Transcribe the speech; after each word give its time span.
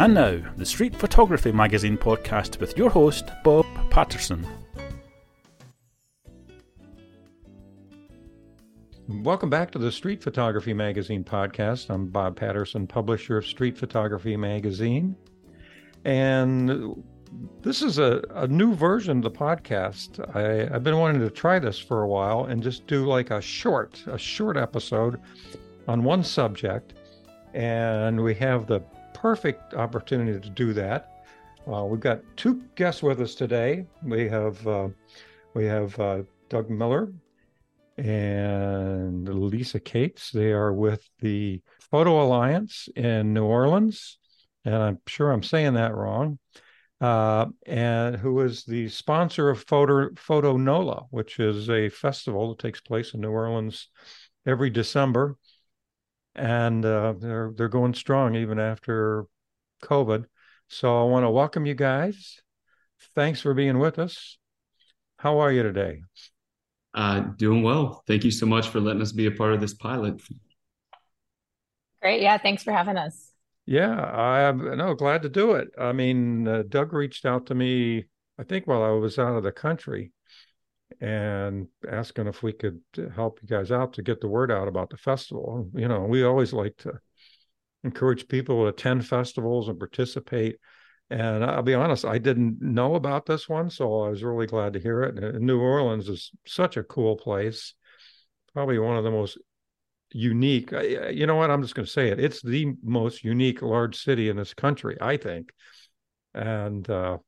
And 0.00 0.14
now, 0.14 0.40
the 0.56 0.64
Street 0.64 0.96
Photography 0.96 1.52
Magazine 1.52 1.98
podcast 1.98 2.58
with 2.58 2.74
your 2.78 2.88
host, 2.88 3.26
Bob 3.44 3.66
Patterson. 3.90 4.46
Welcome 9.08 9.50
back 9.50 9.70
to 9.72 9.78
the 9.78 9.92
Street 9.92 10.22
Photography 10.22 10.72
Magazine 10.72 11.22
podcast. 11.22 11.90
I'm 11.90 12.06
Bob 12.06 12.34
Patterson, 12.34 12.86
publisher 12.86 13.36
of 13.36 13.46
Street 13.46 13.76
Photography 13.76 14.38
Magazine. 14.38 15.14
And 16.06 17.04
this 17.60 17.82
is 17.82 17.98
a, 17.98 18.22
a 18.30 18.48
new 18.48 18.72
version 18.72 19.18
of 19.18 19.22
the 19.22 19.30
podcast. 19.30 20.18
I, 20.34 20.74
I've 20.74 20.82
been 20.82 20.96
wanting 20.96 21.20
to 21.20 21.28
try 21.28 21.58
this 21.58 21.78
for 21.78 22.04
a 22.04 22.08
while 22.08 22.46
and 22.46 22.62
just 22.62 22.86
do 22.86 23.04
like 23.04 23.30
a 23.30 23.42
short, 23.42 24.02
a 24.06 24.16
short 24.16 24.56
episode 24.56 25.20
on 25.86 26.04
one 26.04 26.24
subject. 26.24 26.94
And 27.52 28.24
we 28.24 28.34
have 28.36 28.66
the 28.66 28.80
perfect 29.20 29.74
opportunity 29.74 30.40
to 30.40 30.50
do 30.50 30.72
that. 30.72 31.24
Uh, 31.70 31.84
we've 31.84 32.00
got 32.00 32.22
two 32.36 32.62
guests 32.74 33.02
with 33.02 33.20
us 33.20 33.34
today. 33.34 33.86
We 34.02 34.28
have 34.28 34.66
uh, 34.66 34.88
we 35.54 35.66
have 35.66 35.98
uh, 36.00 36.22
Doug 36.48 36.70
Miller 36.70 37.12
and 37.98 39.28
Lisa 39.28 39.78
Cates. 39.78 40.30
They 40.30 40.52
are 40.52 40.72
with 40.72 41.06
the 41.18 41.60
Photo 41.90 42.22
Alliance 42.22 42.88
in 42.96 43.34
New 43.34 43.44
Orleans, 43.44 44.18
and 44.64 44.74
I'm 44.74 44.98
sure 45.06 45.30
I'm 45.30 45.42
saying 45.42 45.74
that 45.74 45.94
wrong. 45.94 46.38
Uh, 46.98 47.46
and 47.66 48.16
who 48.16 48.40
is 48.40 48.64
the 48.64 48.88
sponsor 48.88 49.50
of 49.50 49.64
Photo 49.64 50.08
Photo 50.16 50.56
Nola, 50.56 51.04
which 51.10 51.38
is 51.38 51.68
a 51.68 51.90
festival 51.90 52.48
that 52.48 52.58
takes 52.58 52.80
place 52.80 53.12
in 53.12 53.20
New 53.20 53.30
Orleans 53.30 53.88
every 54.46 54.70
December, 54.70 55.36
and 56.34 56.84
uh, 56.84 57.14
they're 57.18 57.52
they're 57.56 57.68
going 57.68 57.94
strong 57.94 58.34
even 58.34 58.58
after 58.58 59.26
COVID. 59.82 60.24
So 60.68 61.00
I 61.00 61.04
want 61.04 61.24
to 61.24 61.30
welcome 61.30 61.66
you 61.66 61.74
guys. 61.74 62.40
Thanks 63.14 63.40
for 63.40 63.54
being 63.54 63.78
with 63.78 63.98
us. 63.98 64.38
How 65.16 65.38
are 65.40 65.52
you 65.52 65.62
today? 65.62 66.02
Uh, 66.94 67.20
doing 67.20 67.62
well. 67.62 68.02
Thank 68.06 68.24
you 68.24 68.30
so 68.30 68.46
much 68.46 68.68
for 68.68 68.80
letting 68.80 69.02
us 69.02 69.12
be 69.12 69.26
a 69.26 69.30
part 69.30 69.52
of 69.52 69.60
this 69.60 69.74
pilot. 69.74 70.20
Great. 72.02 72.22
Yeah. 72.22 72.38
Thanks 72.38 72.62
for 72.62 72.72
having 72.72 72.96
us. 72.96 73.30
Yeah, 73.66 73.94
I'm 73.94 74.76
no 74.76 74.94
glad 74.94 75.22
to 75.22 75.28
do 75.28 75.52
it. 75.52 75.68
I 75.78 75.92
mean, 75.92 76.48
uh, 76.48 76.64
Doug 76.68 76.92
reached 76.92 77.24
out 77.24 77.46
to 77.46 77.54
me, 77.54 78.06
I 78.36 78.42
think, 78.42 78.66
while 78.66 78.82
I 78.82 78.90
was 78.90 79.16
out 79.16 79.36
of 79.36 79.44
the 79.44 79.52
country, 79.52 80.10
and 81.00 81.66
asking 81.90 82.26
if 82.26 82.42
we 82.42 82.52
could 82.52 82.80
help 83.14 83.40
you 83.42 83.48
guys 83.48 83.72
out 83.72 83.94
to 83.94 84.02
get 84.02 84.20
the 84.20 84.28
word 84.28 84.52
out 84.52 84.68
about 84.68 84.90
the 84.90 84.96
festival. 84.96 85.68
You 85.74 85.88
know, 85.88 86.00
we 86.00 86.24
always 86.24 86.52
like 86.52 86.76
to 86.78 86.92
encourage 87.84 88.28
people 88.28 88.62
to 88.62 88.68
attend 88.68 89.06
festivals 89.06 89.68
and 89.68 89.78
participate. 89.78 90.58
And 91.08 91.44
I'll 91.44 91.62
be 91.62 91.74
honest, 91.74 92.04
I 92.04 92.18
didn't 92.18 92.60
know 92.60 92.94
about 92.94 93.26
this 93.26 93.48
one, 93.48 93.70
so 93.70 94.02
I 94.02 94.10
was 94.10 94.22
really 94.22 94.46
glad 94.46 94.74
to 94.74 94.80
hear 94.80 95.02
it. 95.02 95.18
And 95.18 95.40
New 95.40 95.58
Orleans 95.58 96.08
is 96.08 96.30
such 96.46 96.76
a 96.76 96.84
cool 96.84 97.16
place, 97.16 97.74
probably 98.52 98.78
one 98.78 98.96
of 98.96 99.04
the 99.04 99.10
most 99.10 99.38
unique. 100.12 100.70
You 100.70 101.26
know 101.26 101.36
what? 101.36 101.50
I'm 101.50 101.62
just 101.62 101.74
going 101.74 101.86
to 101.86 101.90
say 101.90 102.10
it. 102.10 102.20
It's 102.20 102.42
the 102.42 102.74
most 102.82 103.24
unique 103.24 103.62
large 103.62 103.96
city 103.96 104.28
in 104.28 104.36
this 104.36 104.54
country, 104.54 104.98
I 105.00 105.16
think. 105.16 105.50
And 106.34 106.88
uh, 106.88 107.18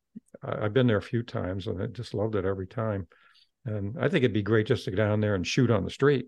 I've 0.43 0.75
been 0.75 0.87
there 0.87 0.99
a 0.99 1.03
few 1.03 1.23
times, 1.23 1.67
and 1.67 1.83
I 1.83 1.87
just 1.87 2.15
loved 2.15 2.37
it 2.37 2.45
every 2.45 2.67
time. 2.67 3.09
And 3.65 3.97
I 3.99 4.03
think 4.09 4.25
it'd 4.25 4.33
be 4.33 4.43
great 4.43 4.67
just 4.67 4.85
to 4.87 4.91
go 4.91 4.97
down 4.97 5.21
there 5.21 5.35
and 5.35 5.47
shoot 5.47 5.71
on 5.71 5.85
the 5.85 5.91
street, 5.91 6.27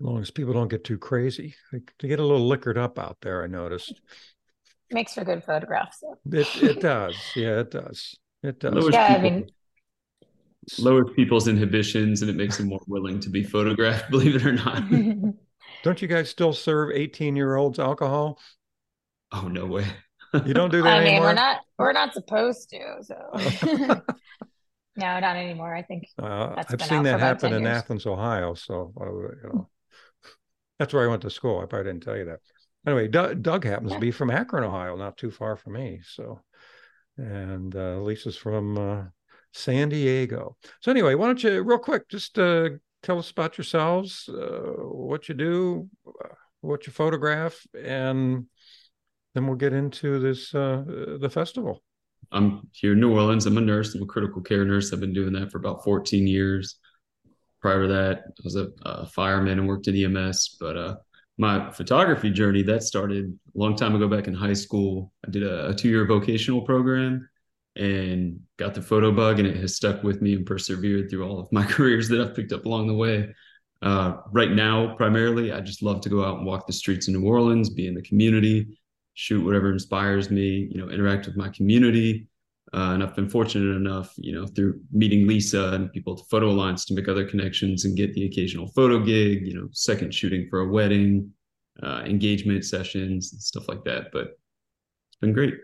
as 0.00 0.06
long 0.06 0.20
as 0.22 0.30
people 0.30 0.54
don't 0.54 0.68
get 0.70 0.84
too 0.84 0.98
crazy. 0.98 1.54
They, 1.72 1.80
they 2.00 2.08
get 2.08 2.20
a 2.20 2.24
little 2.24 2.46
liquored 2.46 2.78
up 2.78 2.98
out 2.98 3.18
there. 3.20 3.42
I 3.44 3.46
noticed. 3.46 4.00
Makes 4.90 5.14
for 5.14 5.24
good 5.24 5.44
photographs. 5.44 6.02
It 6.30 6.46
it 6.62 6.80
does. 6.80 7.16
Yeah, 7.36 7.60
it 7.60 7.70
does. 7.70 8.14
It 8.42 8.60
does. 8.60 8.72
Lowers 8.74 8.94
Yeah, 8.94 9.06
I 9.06 9.18
mean- 9.20 9.46
lowers 10.78 11.10
people's 11.14 11.46
inhibitions 11.46 12.22
and 12.22 12.30
it 12.30 12.36
makes 12.36 12.56
them 12.56 12.68
more 12.68 12.80
willing 12.86 13.20
to 13.20 13.28
be 13.28 13.42
photographed, 13.42 14.10
believe 14.10 14.34
it 14.36 14.46
or 14.46 14.52
not. 14.52 14.82
Don't 15.82 16.00
you 16.00 16.08
guys 16.08 16.30
still 16.30 16.54
serve 16.54 16.90
18 16.94 17.36
year 17.36 17.56
olds 17.56 17.78
alcohol? 17.78 18.38
oh 19.32 19.48
no 19.48 19.66
way. 19.66 19.84
You 20.46 20.54
don't 20.54 20.70
do 20.70 20.82
that 20.84 20.96
I 20.96 20.98
mean, 21.00 21.08
anymore? 21.08 21.28
we're 21.28 21.34
not 21.34 21.60
we're 21.78 21.92
not 21.92 22.14
supposed 22.14 22.70
to. 22.70 23.02
So 23.02 24.02
no, 24.96 25.20
not 25.20 25.36
anymore. 25.36 25.74
I 25.74 25.82
think 25.82 26.08
Uh, 26.20 26.54
I've 26.56 26.82
seen 26.82 27.02
that 27.04 27.20
happen 27.20 27.52
in 27.52 27.62
years. 27.62 27.76
Athens, 27.78 28.06
Ohio. 28.06 28.54
So, 28.54 28.92
uh, 29.00 29.04
you 29.06 29.50
know, 29.52 29.68
that's 30.78 30.92
where 30.92 31.04
I 31.04 31.08
went 31.08 31.22
to 31.22 31.30
school. 31.30 31.60
I 31.60 31.66
probably 31.66 31.92
didn't 31.92 32.04
tell 32.04 32.16
you 32.16 32.26
that. 32.26 32.40
Anyway, 32.86 33.08
Doug, 33.08 33.42
Doug 33.42 33.64
happens 33.64 33.92
to 33.92 33.98
be 33.98 34.10
from 34.10 34.30
Akron, 34.30 34.64
Ohio, 34.64 34.96
not 34.96 35.16
too 35.16 35.30
far 35.30 35.56
from 35.56 35.74
me. 35.74 36.00
So, 36.04 36.40
and 37.16 37.74
uh, 37.74 37.98
Lisa's 37.98 38.36
from 38.36 38.76
uh, 38.76 39.04
San 39.52 39.88
Diego. 39.88 40.56
So, 40.80 40.90
anyway, 40.90 41.14
why 41.14 41.26
don't 41.26 41.42
you, 41.42 41.62
real 41.62 41.78
quick, 41.78 42.08
just 42.08 42.38
uh, 42.38 42.70
tell 43.02 43.18
us 43.18 43.30
about 43.30 43.56
yourselves, 43.56 44.28
uh, 44.28 44.72
what 44.82 45.28
you 45.28 45.34
do, 45.34 45.88
what 46.60 46.86
you 46.86 46.92
photograph, 46.92 47.66
and 47.74 48.46
then 49.34 49.46
we'll 49.46 49.56
get 49.56 49.72
into 49.72 50.18
this 50.18 50.54
uh, 50.54 50.82
the 51.20 51.30
festival. 51.30 51.82
I'm 52.32 52.68
here 52.72 52.92
in 52.92 53.00
New 53.00 53.12
Orleans. 53.12 53.46
I'm 53.46 53.58
a 53.58 53.60
nurse. 53.60 53.94
I'm 53.94 54.02
a 54.02 54.06
critical 54.06 54.42
care 54.42 54.64
nurse. 54.64 54.92
I've 54.92 55.00
been 55.00 55.12
doing 55.12 55.32
that 55.34 55.50
for 55.50 55.58
about 55.58 55.84
14 55.84 56.26
years. 56.26 56.76
Prior 57.60 57.82
to 57.82 57.88
that, 57.88 58.24
I 58.26 58.42
was 58.42 58.56
a, 58.56 58.68
a 58.82 59.06
fireman 59.06 59.58
and 59.58 59.68
worked 59.68 59.88
in 59.88 59.96
EMS. 59.96 60.56
But 60.60 60.76
uh, 60.76 60.96
my 61.38 61.70
photography 61.70 62.30
journey 62.30 62.62
that 62.62 62.82
started 62.82 63.26
a 63.54 63.58
long 63.58 63.76
time 63.76 63.94
ago 63.94 64.08
back 64.08 64.28
in 64.28 64.34
high 64.34 64.52
school. 64.52 65.12
I 65.26 65.30
did 65.30 65.42
a, 65.42 65.70
a 65.70 65.74
two-year 65.74 66.06
vocational 66.06 66.62
program 66.62 67.28
and 67.76 68.40
got 68.56 68.74
the 68.74 68.82
photo 68.82 69.10
bug, 69.10 69.38
and 69.38 69.48
it 69.48 69.56
has 69.56 69.74
stuck 69.74 70.02
with 70.02 70.22
me 70.22 70.34
and 70.34 70.46
persevered 70.46 71.10
through 71.10 71.26
all 71.26 71.40
of 71.40 71.50
my 71.50 71.64
careers 71.66 72.08
that 72.08 72.20
I've 72.20 72.36
picked 72.36 72.52
up 72.52 72.66
along 72.66 72.86
the 72.86 72.94
way. 72.94 73.34
Uh, 73.82 74.18
right 74.32 74.52
now, 74.52 74.94
primarily, 74.96 75.52
I 75.52 75.60
just 75.60 75.82
love 75.82 76.00
to 76.02 76.08
go 76.08 76.24
out 76.24 76.38
and 76.38 76.46
walk 76.46 76.66
the 76.66 76.72
streets 76.72 77.08
of 77.08 77.14
New 77.14 77.26
Orleans, 77.26 77.68
be 77.68 77.86
in 77.86 77.94
the 77.94 78.02
community, 78.02 78.78
shoot 79.14 79.44
whatever 79.44 79.72
inspires 79.72 80.30
me, 80.30 80.68
you 80.70 80.78
know, 80.78 80.90
interact 80.90 81.26
with 81.26 81.36
my 81.36 81.48
community. 81.48 82.28
Uh, 82.72 82.92
and 82.92 83.02
I've 83.02 83.14
been 83.14 83.28
fortunate 83.28 83.76
enough, 83.76 84.12
you 84.16 84.32
know, 84.34 84.46
through 84.46 84.80
meeting 84.90 85.28
Lisa 85.28 85.74
and 85.74 85.92
people 85.92 86.14
at 86.14 86.18
the 86.18 86.24
Photo 86.28 86.50
Alliance 86.50 86.84
to 86.86 86.94
make 86.94 87.08
other 87.08 87.24
connections 87.24 87.84
and 87.84 87.96
get 87.96 88.12
the 88.14 88.26
occasional 88.26 88.66
photo 88.68 88.98
gig, 88.98 89.46
you 89.46 89.54
know, 89.54 89.68
second 89.72 90.12
shooting 90.12 90.48
for 90.50 90.60
a 90.60 90.68
wedding, 90.68 91.30
uh, 91.82 92.02
engagement 92.04 92.64
sessions 92.64 93.32
and 93.32 93.40
stuff 93.40 93.68
like 93.68 93.84
that. 93.84 94.08
But 94.12 94.22
it's 94.22 95.20
been 95.20 95.32
great. 95.32 95.54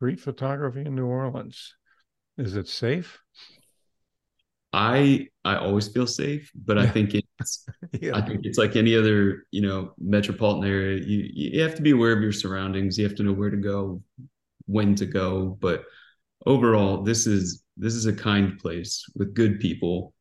Great 0.00 0.20
photography 0.20 0.82
in 0.82 0.94
New 0.94 1.06
Orleans. 1.06 1.74
Is 2.38 2.54
it 2.54 2.68
safe? 2.68 3.18
I 4.72 5.26
I 5.44 5.56
always 5.56 5.88
feel 5.88 6.06
safe, 6.06 6.50
but 6.54 6.78
I 6.78 6.86
think 6.94 7.14
it's 7.14 7.19
yeah. 8.00 8.16
I 8.16 8.22
think 8.22 8.44
it's 8.44 8.58
like 8.58 8.76
any 8.76 8.96
other, 8.96 9.46
you 9.50 9.62
know, 9.62 9.92
metropolitan 9.98 10.70
area. 10.70 11.02
You 11.04 11.28
you 11.32 11.62
have 11.62 11.74
to 11.76 11.82
be 11.82 11.90
aware 11.90 12.12
of 12.12 12.22
your 12.22 12.32
surroundings. 12.32 12.98
You 12.98 13.04
have 13.04 13.16
to 13.16 13.22
know 13.22 13.32
where 13.32 13.50
to 13.50 13.56
go, 13.56 14.02
when 14.66 14.94
to 14.96 15.06
go. 15.06 15.58
But 15.60 15.84
overall, 16.46 17.02
this 17.02 17.26
is 17.26 17.62
this 17.76 17.94
is 17.94 18.06
a 18.06 18.12
kind 18.12 18.58
place 18.58 19.04
with 19.14 19.34
good 19.34 19.60
people. 19.60 20.14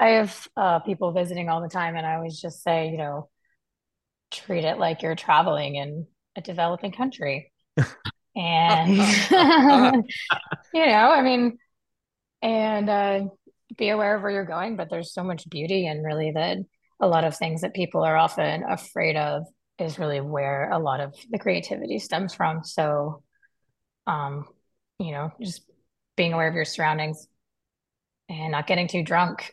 I 0.00 0.08
have 0.08 0.48
uh, 0.56 0.80
people 0.80 1.12
visiting 1.12 1.48
all 1.48 1.60
the 1.62 1.68
time, 1.68 1.96
and 1.96 2.06
I 2.06 2.14
always 2.14 2.40
just 2.40 2.62
say, 2.62 2.90
you 2.90 2.98
know, 2.98 3.28
treat 4.30 4.64
it 4.64 4.78
like 4.78 5.02
you're 5.02 5.14
traveling 5.14 5.76
in 5.76 6.06
a 6.36 6.40
developing 6.40 6.92
country. 6.92 7.52
And 8.36 8.96
you 10.74 10.86
know, 10.86 11.12
I 11.12 11.22
mean, 11.22 11.58
and 12.42 12.90
uh, 12.90 13.20
be 13.76 13.88
aware 13.88 14.16
of 14.16 14.22
where 14.22 14.30
you're 14.30 14.44
going, 14.44 14.76
but 14.76 14.88
there's 14.90 15.12
so 15.12 15.24
much 15.24 15.48
beauty 15.48 15.86
and 15.86 16.04
really 16.04 16.32
that 16.32 16.58
a 17.00 17.06
lot 17.06 17.24
of 17.24 17.36
things 17.36 17.62
that 17.62 17.74
people 17.74 18.02
are 18.02 18.16
often 18.16 18.62
afraid 18.62 19.16
of 19.16 19.44
is 19.78 19.98
really 19.98 20.20
where 20.20 20.70
a 20.70 20.78
lot 20.78 21.00
of 21.00 21.14
the 21.30 21.38
creativity 21.38 21.98
stems 21.98 22.34
from. 22.34 22.62
So, 22.64 23.22
um, 24.06 24.46
you 24.98 25.12
know, 25.12 25.32
just 25.40 25.62
being 26.16 26.32
aware 26.32 26.48
of 26.48 26.54
your 26.54 26.64
surroundings 26.64 27.26
and 28.28 28.52
not 28.52 28.66
getting 28.66 28.88
too 28.88 29.02
drunk. 29.02 29.52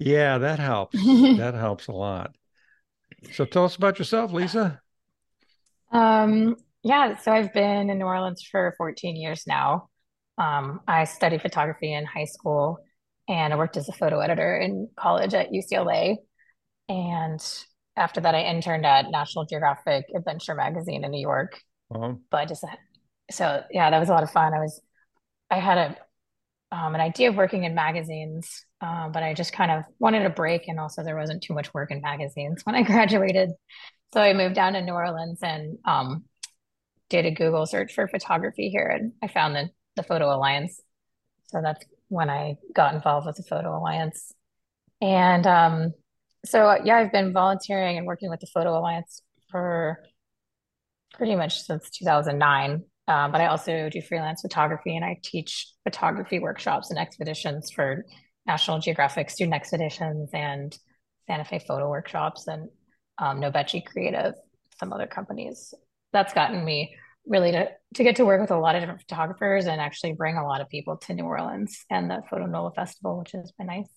Yeah, 0.00 0.38
that 0.38 0.58
helps. 0.58 0.96
that 0.96 1.54
helps 1.58 1.86
a 1.88 1.92
lot. 1.92 2.34
So 3.32 3.44
tell 3.44 3.66
us 3.66 3.76
about 3.76 3.98
yourself, 3.98 4.32
Lisa. 4.32 4.80
Um, 5.92 6.56
yeah, 6.82 7.18
so 7.18 7.30
I've 7.30 7.52
been 7.52 7.90
in 7.90 7.98
New 7.98 8.06
Orleans 8.06 8.42
for 8.50 8.74
14 8.78 9.14
years 9.14 9.42
now. 9.46 9.90
Um, 10.38 10.80
I 10.88 11.04
studied 11.04 11.42
photography 11.42 11.92
in 11.92 12.06
high 12.06 12.24
school 12.24 12.78
and 13.30 13.52
I 13.52 13.56
worked 13.56 13.76
as 13.76 13.88
a 13.88 13.92
photo 13.92 14.18
editor 14.18 14.56
in 14.56 14.88
college 14.96 15.34
at 15.34 15.52
UCLA. 15.52 16.16
And 16.88 17.40
after 17.96 18.20
that, 18.20 18.34
I 18.34 18.42
interned 18.42 18.84
at 18.84 19.08
National 19.08 19.46
Geographic 19.46 20.06
Adventure 20.14 20.56
Magazine 20.56 21.04
in 21.04 21.12
New 21.12 21.20
York. 21.20 21.60
Um, 21.94 22.22
But 22.28 22.38
I 22.38 22.46
just, 22.46 22.64
so 23.30 23.62
yeah, 23.70 23.88
that 23.88 24.00
was 24.00 24.08
a 24.08 24.12
lot 24.12 24.24
of 24.24 24.32
fun. 24.32 24.52
I 24.52 24.58
was, 24.58 24.80
I 25.48 25.60
had 25.60 25.78
a, 25.78 26.76
um, 26.76 26.96
an 26.96 27.00
idea 27.00 27.28
of 27.28 27.36
working 27.36 27.62
in 27.62 27.72
magazines, 27.72 28.64
uh, 28.80 29.08
but 29.10 29.22
I 29.22 29.32
just 29.32 29.52
kind 29.52 29.70
of 29.70 29.84
wanted 30.00 30.26
a 30.26 30.30
break. 30.30 30.66
And 30.66 30.80
also, 30.80 31.04
there 31.04 31.16
wasn't 31.16 31.44
too 31.44 31.54
much 31.54 31.72
work 31.72 31.92
in 31.92 32.00
magazines 32.00 32.62
when 32.64 32.74
I 32.74 32.82
graduated. 32.92 33.50
So 34.12 34.20
I 34.20 34.32
moved 34.32 34.56
down 34.56 34.72
to 34.72 34.82
New 34.82 34.92
Orleans 34.92 35.38
and 35.40 35.78
um, 35.84 36.24
did 37.10 37.26
a 37.26 37.30
Google 37.30 37.64
search 37.66 37.94
for 37.94 38.08
photography 38.08 38.70
here 38.70 38.86
and 38.86 39.12
I 39.22 39.28
found 39.28 39.54
the, 39.54 39.70
the 39.94 40.02
Photo 40.02 40.34
Alliance. 40.34 40.80
So 41.46 41.60
that's 41.62 41.84
when 42.10 42.28
I 42.28 42.56
got 42.74 42.94
involved 42.94 43.26
with 43.26 43.36
the 43.36 43.42
Photo 43.44 43.76
Alliance. 43.78 44.34
And 45.00 45.46
um, 45.46 45.94
so, 46.44 46.76
yeah, 46.84 46.96
I've 46.96 47.12
been 47.12 47.32
volunteering 47.32 47.96
and 47.96 48.06
working 48.06 48.28
with 48.28 48.40
the 48.40 48.48
Photo 48.48 48.76
Alliance 48.78 49.22
for 49.50 50.04
pretty 51.14 51.36
much 51.36 51.62
since 51.62 51.88
2009. 51.90 52.84
Um, 53.08 53.32
but 53.32 53.40
I 53.40 53.46
also 53.46 53.88
do 53.88 54.02
freelance 54.02 54.42
photography 54.42 54.94
and 54.94 55.04
I 55.04 55.18
teach 55.22 55.72
photography 55.84 56.38
workshops 56.38 56.90
and 56.90 56.98
expeditions 56.98 57.70
for 57.70 58.04
National 58.46 58.80
Geographic 58.80 59.30
student 59.30 59.54
expeditions 59.54 60.30
and 60.32 60.76
Santa 61.26 61.44
Fe 61.44 61.60
photo 61.60 61.88
workshops 61.88 62.48
and 62.48 62.68
um, 63.18 63.42
Creative, 63.86 64.34
some 64.78 64.92
other 64.92 65.06
companies. 65.06 65.74
That's 66.12 66.34
gotten 66.34 66.64
me 66.64 66.96
really 67.26 67.52
to, 67.52 67.68
to 67.94 68.04
get 68.04 68.16
to 68.16 68.24
work 68.24 68.40
with 68.40 68.50
a 68.50 68.58
lot 68.58 68.74
of 68.74 68.82
different 68.82 69.02
photographers 69.02 69.66
and 69.66 69.80
actually 69.80 70.12
bring 70.12 70.36
a 70.36 70.46
lot 70.46 70.60
of 70.60 70.68
people 70.68 70.96
to 70.96 71.14
New 71.14 71.24
Orleans 71.24 71.84
and 71.90 72.10
the 72.10 72.22
Photo 72.30 72.46
NOLA 72.46 72.72
Festival, 72.72 73.18
which 73.18 73.32
has 73.32 73.52
been 73.52 73.66
nice. 73.66 73.88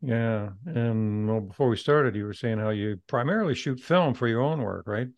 Yeah. 0.00 0.50
And 0.64 1.28
well, 1.28 1.40
before 1.40 1.68
we 1.68 1.76
started, 1.76 2.14
you 2.14 2.24
were 2.24 2.34
saying 2.34 2.58
how 2.58 2.70
you 2.70 3.00
primarily 3.06 3.54
shoot 3.54 3.80
film 3.80 4.14
for 4.14 4.28
your 4.28 4.42
own 4.42 4.62
work, 4.62 4.86
right? 4.86 5.08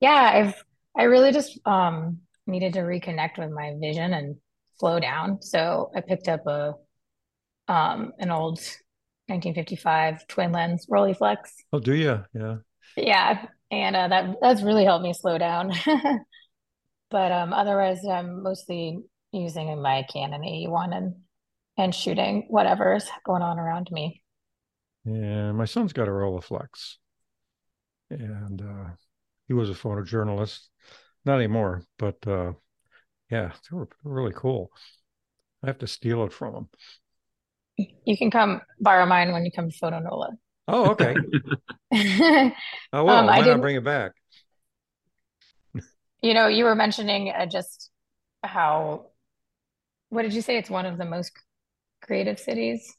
Yeah, 0.00 0.30
I've 0.34 0.64
I 0.96 1.04
really 1.04 1.32
just 1.32 1.58
um 1.66 2.18
needed 2.46 2.74
to 2.74 2.80
reconnect 2.80 3.38
with 3.38 3.50
my 3.50 3.74
vision 3.80 4.12
and 4.12 4.36
slow 4.78 5.00
down. 5.00 5.42
So 5.42 5.90
I 5.96 6.00
picked 6.00 6.28
up 6.28 6.46
a 6.46 6.74
um 7.66 8.12
an 8.18 8.30
old 8.30 8.60
1955 9.28 10.28
twin 10.28 10.52
lens 10.52 10.86
Rolleiflex. 10.86 11.36
Oh, 11.72 11.80
do 11.80 11.94
you? 11.94 12.24
Yeah. 12.32 12.56
Yeah, 12.96 13.46
and 13.70 13.96
uh, 13.96 14.08
that 14.08 14.36
that's 14.40 14.62
really 14.62 14.84
helped 14.84 15.04
me 15.04 15.12
slow 15.12 15.38
down. 15.38 15.72
But 17.10 17.32
um, 17.32 17.52
otherwise, 17.52 18.04
I'm 18.04 18.42
mostly 18.42 18.98
using 19.32 19.80
my 19.80 20.04
Canon 20.12 20.42
AE1 20.42 20.96
and 20.96 21.14
and 21.78 21.94
shooting 21.94 22.46
whatever's 22.48 23.08
going 23.24 23.42
on 23.42 23.58
around 23.58 23.90
me. 23.92 24.22
Yeah, 25.04 25.52
my 25.52 25.66
son's 25.66 25.92
got 25.92 26.08
a 26.08 26.10
Rolleiflex, 26.10 26.94
and 28.10 28.62
uh, 28.62 28.90
he 29.46 29.52
was 29.52 29.70
a 29.70 29.74
photojournalist. 29.74 30.60
Not 31.24 31.36
anymore, 31.36 31.82
but 31.98 32.26
uh, 32.26 32.52
yeah, 33.30 33.52
they 33.70 33.76
were 33.76 33.88
really 34.04 34.32
cool. 34.34 34.70
I 35.62 35.66
have 35.66 35.78
to 35.78 35.86
steal 35.86 36.24
it 36.24 36.32
from 36.32 36.54
him. 36.54 36.68
You 38.04 38.16
can 38.16 38.30
come 38.30 38.62
borrow 38.80 39.06
mine 39.06 39.32
when 39.32 39.44
you 39.44 39.50
come 39.54 39.70
to 39.70 39.78
Photo 39.78 39.98
NOLA. 39.98 40.30
Oh, 40.68 40.90
okay. 40.90 41.20
oh 42.92 43.04
well, 43.04 43.22
Um, 43.22 43.28
I 43.28 43.40
why 43.40 43.46
not 43.46 43.60
didn't, 43.60 43.60
bring 43.60 43.76
it 43.76 43.84
back? 43.84 44.12
you 46.22 46.34
know, 46.34 46.46
you 46.48 46.64
were 46.64 46.74
mentioning 46.74 47.30
uh, 47.30 47.46
just 47.46 47.90
how, 48.42 49.06
what 50.08 50.22
did 50.22 50.34
you 50.34 50.42
say? 50.42 50.56
It's 50.56 50.70
one 50.70 50.86
of 50.86 50.98
the 50.98 51.04
most 51.04 51.32
creative 52.02 52.38
cities. 52.38 52.96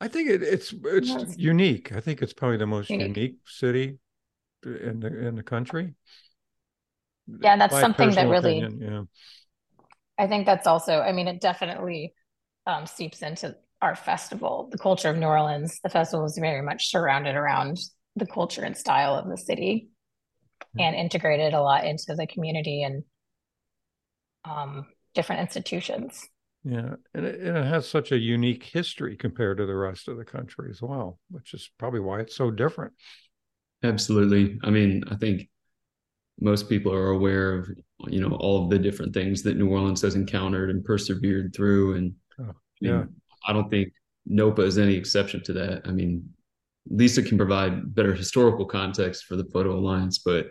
I 0.00 0.08
think 0.08 0.28
it, 0.28 0.42
it's 0.42 0.74
it's 0.84 1.16
That's 1.16 1.36
unique. 1.36 1.92
I 1.92 2.00
think 2.00 2.22
it's 2.22 2.32
probably 2.32 2.56
the 2.56 2.66
most 2.66 2.98
unique. 2.98 2.98
unique 2.98 3.36
city 3.46 3.98
in 4.64 5.00
the 5.00 5.26
in 5.28 5.36
the 5.36 5.42
country. 5.42 5.94
Yeah, 7.40 7.52
and 7.52 7.60
that's 7.60 7.72
My 7.72 7.80
something 7.80 8.14
that 8.14 8.28
really, 8.28 8.64
opinion. 8.64 8.80
Yeah. 8.80 9.02
I 10.18 10.26
think 10.26 10.46
that's 10.46 10.66
also, 10.66 11.00
I 11.00 11.12
mean, 11.12 11.28
it 11.28 11.40
definitely 11.40 12.14
um, 12.66 12.86
seeps 12.86 13.22
into 13.22 13.56
our 13.82 13.96
festival, 13.96 14.68
the 14.70 14.78
culture 14.78 15.10
of 15.10 15.16
New 15.16 15.26
Orleans. 15.26 15.80
The 15.82 15.90
festival 15.90 16.24
is 16.24 16.38
very 16.40 16.62
much 16.62 16.90
surrounded 16.90 17.34
around 17.34 17.78
the 18.16 18.26
culture 18.26 18.62
and 18.62 18.76
style 18.76 19.14
of 19.14 19.28
the 19.28 19.36
city 19.36 19.88
and 20.78 20.94
integrated 20.94 21.52
a 21.52 21.60
lot 21.60 21.84
into 21.84 22.14
the 22.14 22.26
community 22.26 22.82
and 22.82 23.02
um, 24.44 24.86
different 25.14 25.42
institutions. 25.42 26.26
Yeah, 26.64 26.94
and 27.12 27.26
it, 27.26 27.40
and 27.40 27.58
it 27.58 27.66
has 27.66 27.88
such 27.88 28.12
a 28.12 28.18
unique 28.18 28.62
history 28.62 29.16
compared 29.16 29.58
to 29.58 29.66
the 29.66 29.74
rest 29.74 30.06
of 30.06 30.16
the 30.16 30.24
country 30.24 30.70
as 30.70 30.80
well, 30.80 31.18
which 31.30 31.52
is 31.52 31.68
probably 31.78 32.00
why 32.00 32.20
it's 32.20 32.36
so 32.36 32.50
different. 32.50 32.92
Absolutely. 33.82 34.60
I 34.62 34.70
mean, 34.70 35.02
I 35.10 35.16
think 35.16 35.48
most 36.40 36.68
people 36.68 36.94
are 36.94 37.10
aware 37.10 37.58
of, 37.58 37.68
you 38.06 38.20
know, 38.20 38.36
all 38.36 38.62
of 38.62 38.70
the 38.70 38.78
different 38.78 39.12
things 39.12 39.42
that 39.42 39.56
New 39.56 39.68
Orleans 39.68 40.02
has 40.02 40.14
encountered 40.14 40.70
and 40.70 40.84
persevered 40.84 41.52
through. 41.54 41.96
And 41.96 42.14
Oh, 42.38 42.54
yeah. 42.80 42.98
mean, 42.98 43.08
I 43.46 43.52
don't 43.52 43.70
think 43.70 43.92
NOPA 44.26 44.62
is 44.62 44.78
any 44.78 44.94
exception 44.94 45.42
to 45.44 45.52
that. 45.54 45.82
I 45.84 45.90
mean, 45.90 46.28
Lisa 46.88 47.22
can 47.22 47.38
provide 47.38 47.94
better 47.94 48.14
historical 48.14 48.66
context 48.66 49.24
for 49.24 49.36
the 49.36 49.44
Photo 49.44 49.72
Alliance, 49.72 50.18
but 50.18 50.48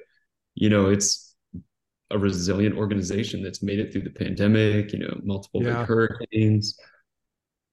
you 0.55 0.69
know, 0.69 0.89
it's 0.89 1.35
a 2.09 2.19
resilient 2.19 2.77
organization 2.77 3.41
that's 3.41 3.63
made 3.63 3.79
it 3.79 3.91
through 3.91 4.01
the 4.01 4.09
pandemic, 4.09 4.91
you 4.93 4.99
know, 4.99 5.19
multiple 5.23 5.61
big 5.61 5.73
hurricanes. 5.73 6.77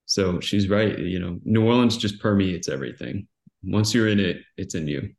So 0.07 0.41
she's 0.41 0.69
right. 0.69 0.99
You 0.99 1.19
know, 1.19 1.39
New 1.45 1.67
Orleans 1.67 1.97
just 1.97 2.21
permeates 2.21 2.69
everything. 2.69 3.27
Once 3.63 3.93
you're 3.93 4.09
in 4.09 4.21
it, 4.21 4.39
it's 4.57 4.75
in 4.75 4.87
you. 4.87 5.11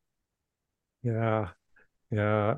Yeah, 1.04 1.50
yeah. 2.12 2.56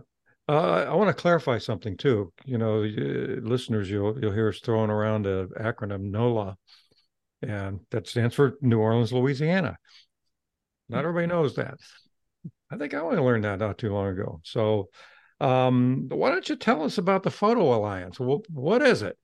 Uh, 0.48 0.86
I 0.90 0.94
want 0.96 1.16
to 1.16 1.20
clarify 1.20 1.58
something 1.58 1.98
too. 1.98 2.32
You 2.46 2.58
know, 2.58 2.80
listeners, 2.80 3.90
you'll 3.90 4.20
you'll 4.20 4.34
hear 4.34 4.50
us 4.50 4.60
throwing 4.60 4.90
around 4.90 5.24
the 5.24 5.50
acronym 5.60 6.12
NOLA, 6.12 6.58
and 7.42 7.80
that 7.92 8.08
stands 8.08 8.36
for 8.36 8.58
New 8.62 8.80
Orleans, 8.80 9.14
Louisiana. 9.14 9.78
Not 10.90 11.06
everybody 11.06 11.28
knows 11.28 11.56
that. 11.56 11.76
I 12.70 12.78
think 12.78 12.94
I 12.94 13.00
only 13.00 13.18
learned 13.18 13.44
that 13.44 13.60
not 13.60 13.78
too 13.78 13.94
long 13.94 14.08
ago. 14.08 14.42
So, 14.44 14.90
um, 15.40 16.08
why 16.10 16.30
don't 16.30 16.48
you 16.48 16.56
tell 16.56 16.84
us 16.84 16.98
about 16.98 17.24
the 17.24 17.32
Photo 17.32 17.74
Alliance? 17.74 18.20
What 18.20 18.50
what 18.50 18.82
is 18.82 19.02
it? 19.02 19.18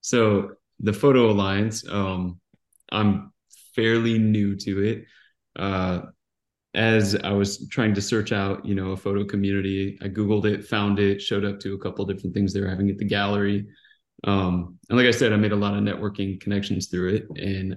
So 0.00 0.52
the 0.78 0.92
Photo 0.92 1.30
Alliance, 1.30 1.86
um, 1.88 2.40
I'm 2.92 3.32
fairly 3.74 4.18
new 4.18 4.56
to 4.56 4.82
it. 4.84 5.04
Uh, 5.56 6.02
as 6.74 7.16
I 7.16 7.32
was 7.32 7.66
trying 7.68 7.94
to 7.94 8.02
search 8.02 8.32
out, 8.32 8.64
you 8.64 8.74
know, 8.74 8.90
a 8.90 8.96
photo 8.96 9.24
community, 9.24 9.98
I 10.02 10.08
Googled 10.08 10.44
it, 10.44 10.66
found 10.66 10.98
it, 10.98 11.22
showed 11.22 11.44
up 11.44 11.58
to 11.60 11.74
a 11.74 11.78
couple 11.78 12.04
different 12.04 12.34
things 12.34 12.52
they 12.52 12.60
were 12.60 12.68
having 12.68 12.90
at 12.90 12.98
the 12.98 13.04
gallery. 13.04 13.66
Um, 14.24 14.78
and 14.88 14.98
like 14.98 15.06
I 15.06 15.12
said, 15.12 15.32
I 15.32 15.36
made 15.36 15.52
a 15.52 15.56
lot 15.56 15.74
of 15.74 15.82
networking 15.82 16.40
connections 16.40 16.86
through 16.88 17.14
it. 17.14 17.26
And 17.36 17.76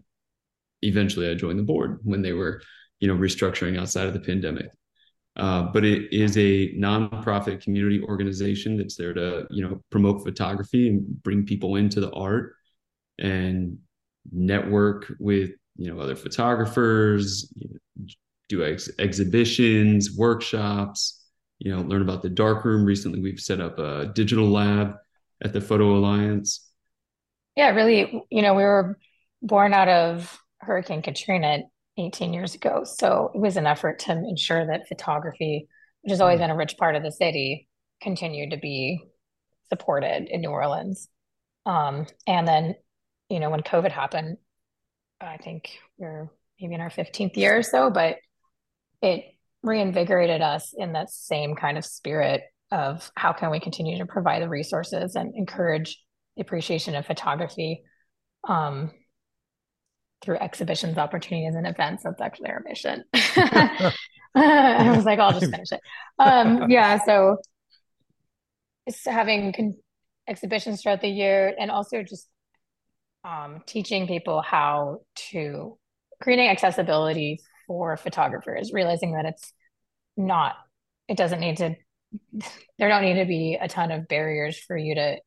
eventually 0.81 1.29
I 1.29 1.33
joined 1.33 1.59
the 1.59 1.63
board 1.63 1.99
when 2.03 2.21
they 2.21 2.33
were, 2.33 2.61
you 2.99 3.07
know, 3.07 3.15
restructuring 3.15 3.79
outside 3.79 4.07
of 4.07 4.13
the 4.13 4.19
pandemic. 4.19 4.69
Uh, 5.35 5.63
but 5.71 5.85
it 5.85 6.11
is 6.13 6.37
a 6.37 6.73
nonprofit 6.73 7.61
community 7.61 8.01
organization 8.01 8.77
that's 8.77 8.95
there 8.95 9.13
to, 9.13 9.47
you 9.49 9.63
know, 9.63 9.81
promote 9.89 10.23
photography 10.23 10.89
and 10.89 11.23
bring 11.23 11.45
people 11.45 11.75
into 11.75 12.01
the 12.01 12.11
art 12.11 12.55
and 13.19 13.77
network 14.31 15.13
with, 15.19 15.51
you 15.77 15.93
know, 15.93 15.99
other 16.01 16.15
photographers, 16.15 17.53
you 17.55 17.69
know, 17.69 18.05
do 18.49 18.65
ex- 18.65 18.89
exhibitions, 18.99 20.17
workshops, 20.17 21.23
you 21.59 21.73
know, 21.73 21.81
learn 21.83 22.01
about 22.01 22.21
the 22.21 22.29
darkroom. 22.29 22.83
Recently, 22.83 23.21
we've 23.21 23.39
set 23.39 23.61
up 23.61 23.79
a 23.79 24.11
digital 24.13 24.49
lab 24.49 24.95
at 25.43 25.53
the 25.53 25.61
Photo 25.61 25.95
Alliance. 25.95 26.65
Yeah, 27.55 27.69
really, 27.71 28.23
you 28.29 28.41
know, 28.41 28.53
we 28.53 28.63
were 28.63 28.97
born 29.41 29.73
out 29.73 29.87
of 29.87 30.39
Hurricane 30.59 31.01
Katrina 31.01 31.59
18 31.97 32.33
years 32.33 32.55
ago. 32.55 32.83
So 32.83 33.31
it 33.33 33.39
was 33.39 33.57
an 33.57 33.67
effort 33.67 33.99
to 33.99 34.11
ensure 34.11 34.65
that 34.67 34.87
photography, 34.87 35.67
which 36.01 36.11
has 36.11 36.21
always 36.21 36.37
Hmm. 36.37 36.43
been 36.43 36.49
a 36.51 36.55
rich 36.55 36.77
part 36.77 36.95
of 36.95 37.03
the 37.03 37.11
city, 37.11 37.67
continued 38.01 38.51
to 38.51 38.57
be 38.57 39.03
supported 39.69 40.27
in 40.29 40.41
New 40.41 40.49
Orleans. 40.49 41.09
Um, 41.65 42.07
and 42.25 42.47
then, 42.47 42.75
you 43.29 43.39
know, 43.39 43.49
when 43.49 43.61
COVID 43.61 43.91
happened, 43.91 44.37
I 45.21 45.37
think 45.37 45.77
we're 45.97 46.29
maybe 46.59 46.75
in 46.75 46.81
our 46.81 46.89
15th 46.89 47.35
year 47.35 47.57
or 47.57 47.63
so, 47.63 47.89
but 47.89 48.17
it 49.01 49.25
reinvigorated 49.61 50.41
us 50.41 50.73
in 50.77 50.93
that 50.93 51.09
same 51.09 51.55
kind 51.55 51.77
of 51.77 51.85
spirit 51.85 52.41
of 52.71 53.11
how 53.15 53.33
can 53.33 53.49
we 53.51 53.59
continue 53.59 53.97
to 53.97 54.05
provide 54.05 54.41
the 54.41 54.49
resources 54.49 55.15
and 55.15 55.33
encourage 55.35 56.01
the 56.35 56.41
appreciation 56.41 56.95
of 56.95 57.05
photography 57.05 57.83
um, 58.47 58.91
through 60.23 60.37
exhibitions, 60.37 60.97
opportunities, 60.97 61.55
and 61.55 61.65
events. 61.67 62.03
That's 62.03 62.21
actually 62.21 62.49
our 62.49 62.63
mission. 62.65 63.03
I 64.35 64.93
was 64.95 65.05
like, 65.05 65.19
I'll 65.19 65.37
just 65.37 65.51
finish 65.51 65.71
it. 65.71 65.81
Um, 66.19 66.69
yeah, 66.69 66.99
so 67.03 67.37
it's 68.85 69.05
having 69.05 69.53
con 69.53 69.75
exhibitions 70.27 70.81
throughout 70.81 71.01
the 71.01 71.09
year 71.09 71.53
and 71.59 71.71
also 71.71 72.03
just 72.03 72.27
um, 73.23 73.61
teaching 73.65 74.07
people 74.07 74.41
how 74.41 74.99
to 75.31 75.77
creating 76.21 76.49
accessibility 76.49 77.39
for 77.67 77.97
photographers, 77.97 78.71
realizing 78.73 79.13
that 79.13 79.25
it's 79.25 79.53
not, 80.17 80.55
it 81.07 81.17
doesn't 81.17 81.39
need 81.39 81.57
to, 81.57 81.75
there 82.77 82.89
don't 82.89 83.03
need 83.03 83.19
to 83.19 83.25
be 83.25 83.57
a 83.59 83.67
ton 83.67 83.91
of 83.91 84.07
barriers 84.07 84.57
for 84.57 84.75
you 84.75 84.95
to 84.95 85.17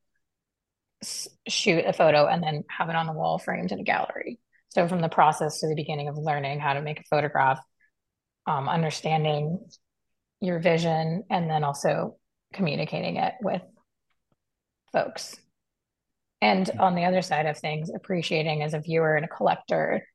shoot 1.49 1.85
a 1.85 1.93
photo 1.93 2.27
and 2.27 2.43
then 2.43 2.65
have 2.69 2.89
it 2.89 2.97
on 2.97 3.07
the 3.07 3.12
wall 3.12 3.39
framed 3.39 3.73
in 3.73 3.81
a 3.81 3.85
gallery. 3.85 4.39
So 4.71 4.89
from 4.89 5.01
the 5.01 5.09
process 5.09 5.61
to 5.61 5.69
the 5.69 5.75
beginning 5.75 6.09
of 6.09 6.17
learning 6.17 6.61
how 6.61 6.75
to 6.75 6.83
make 6.83 7.01
a 7.01 7.05
photograph, 7.05 7.61
um, 8.47 8.69
understanding 8.69 9.59
your 10.41 10.59
vision, 10.59 11.25
and 11.31 11.49
then 11.49 11.62
also 11.62 12.17
communicating 12.53 13.17
it 13.17 13.35
with 13.41 13.62
folks. 14.93 15.37
And 16.41 16.69
on 16.81 16.95
the 16.95 17.05
other 17.05 17.23
side 17.23 17.47
of 17.47 17.59
things, 17.59 17.91
appreciating 17.95 18.62
as 18.62 18.75
a 18.75 18.81
viewer 18.81 19.15
and 19.15 19.25
a 19.25 19.29
collector. 19.29 20.07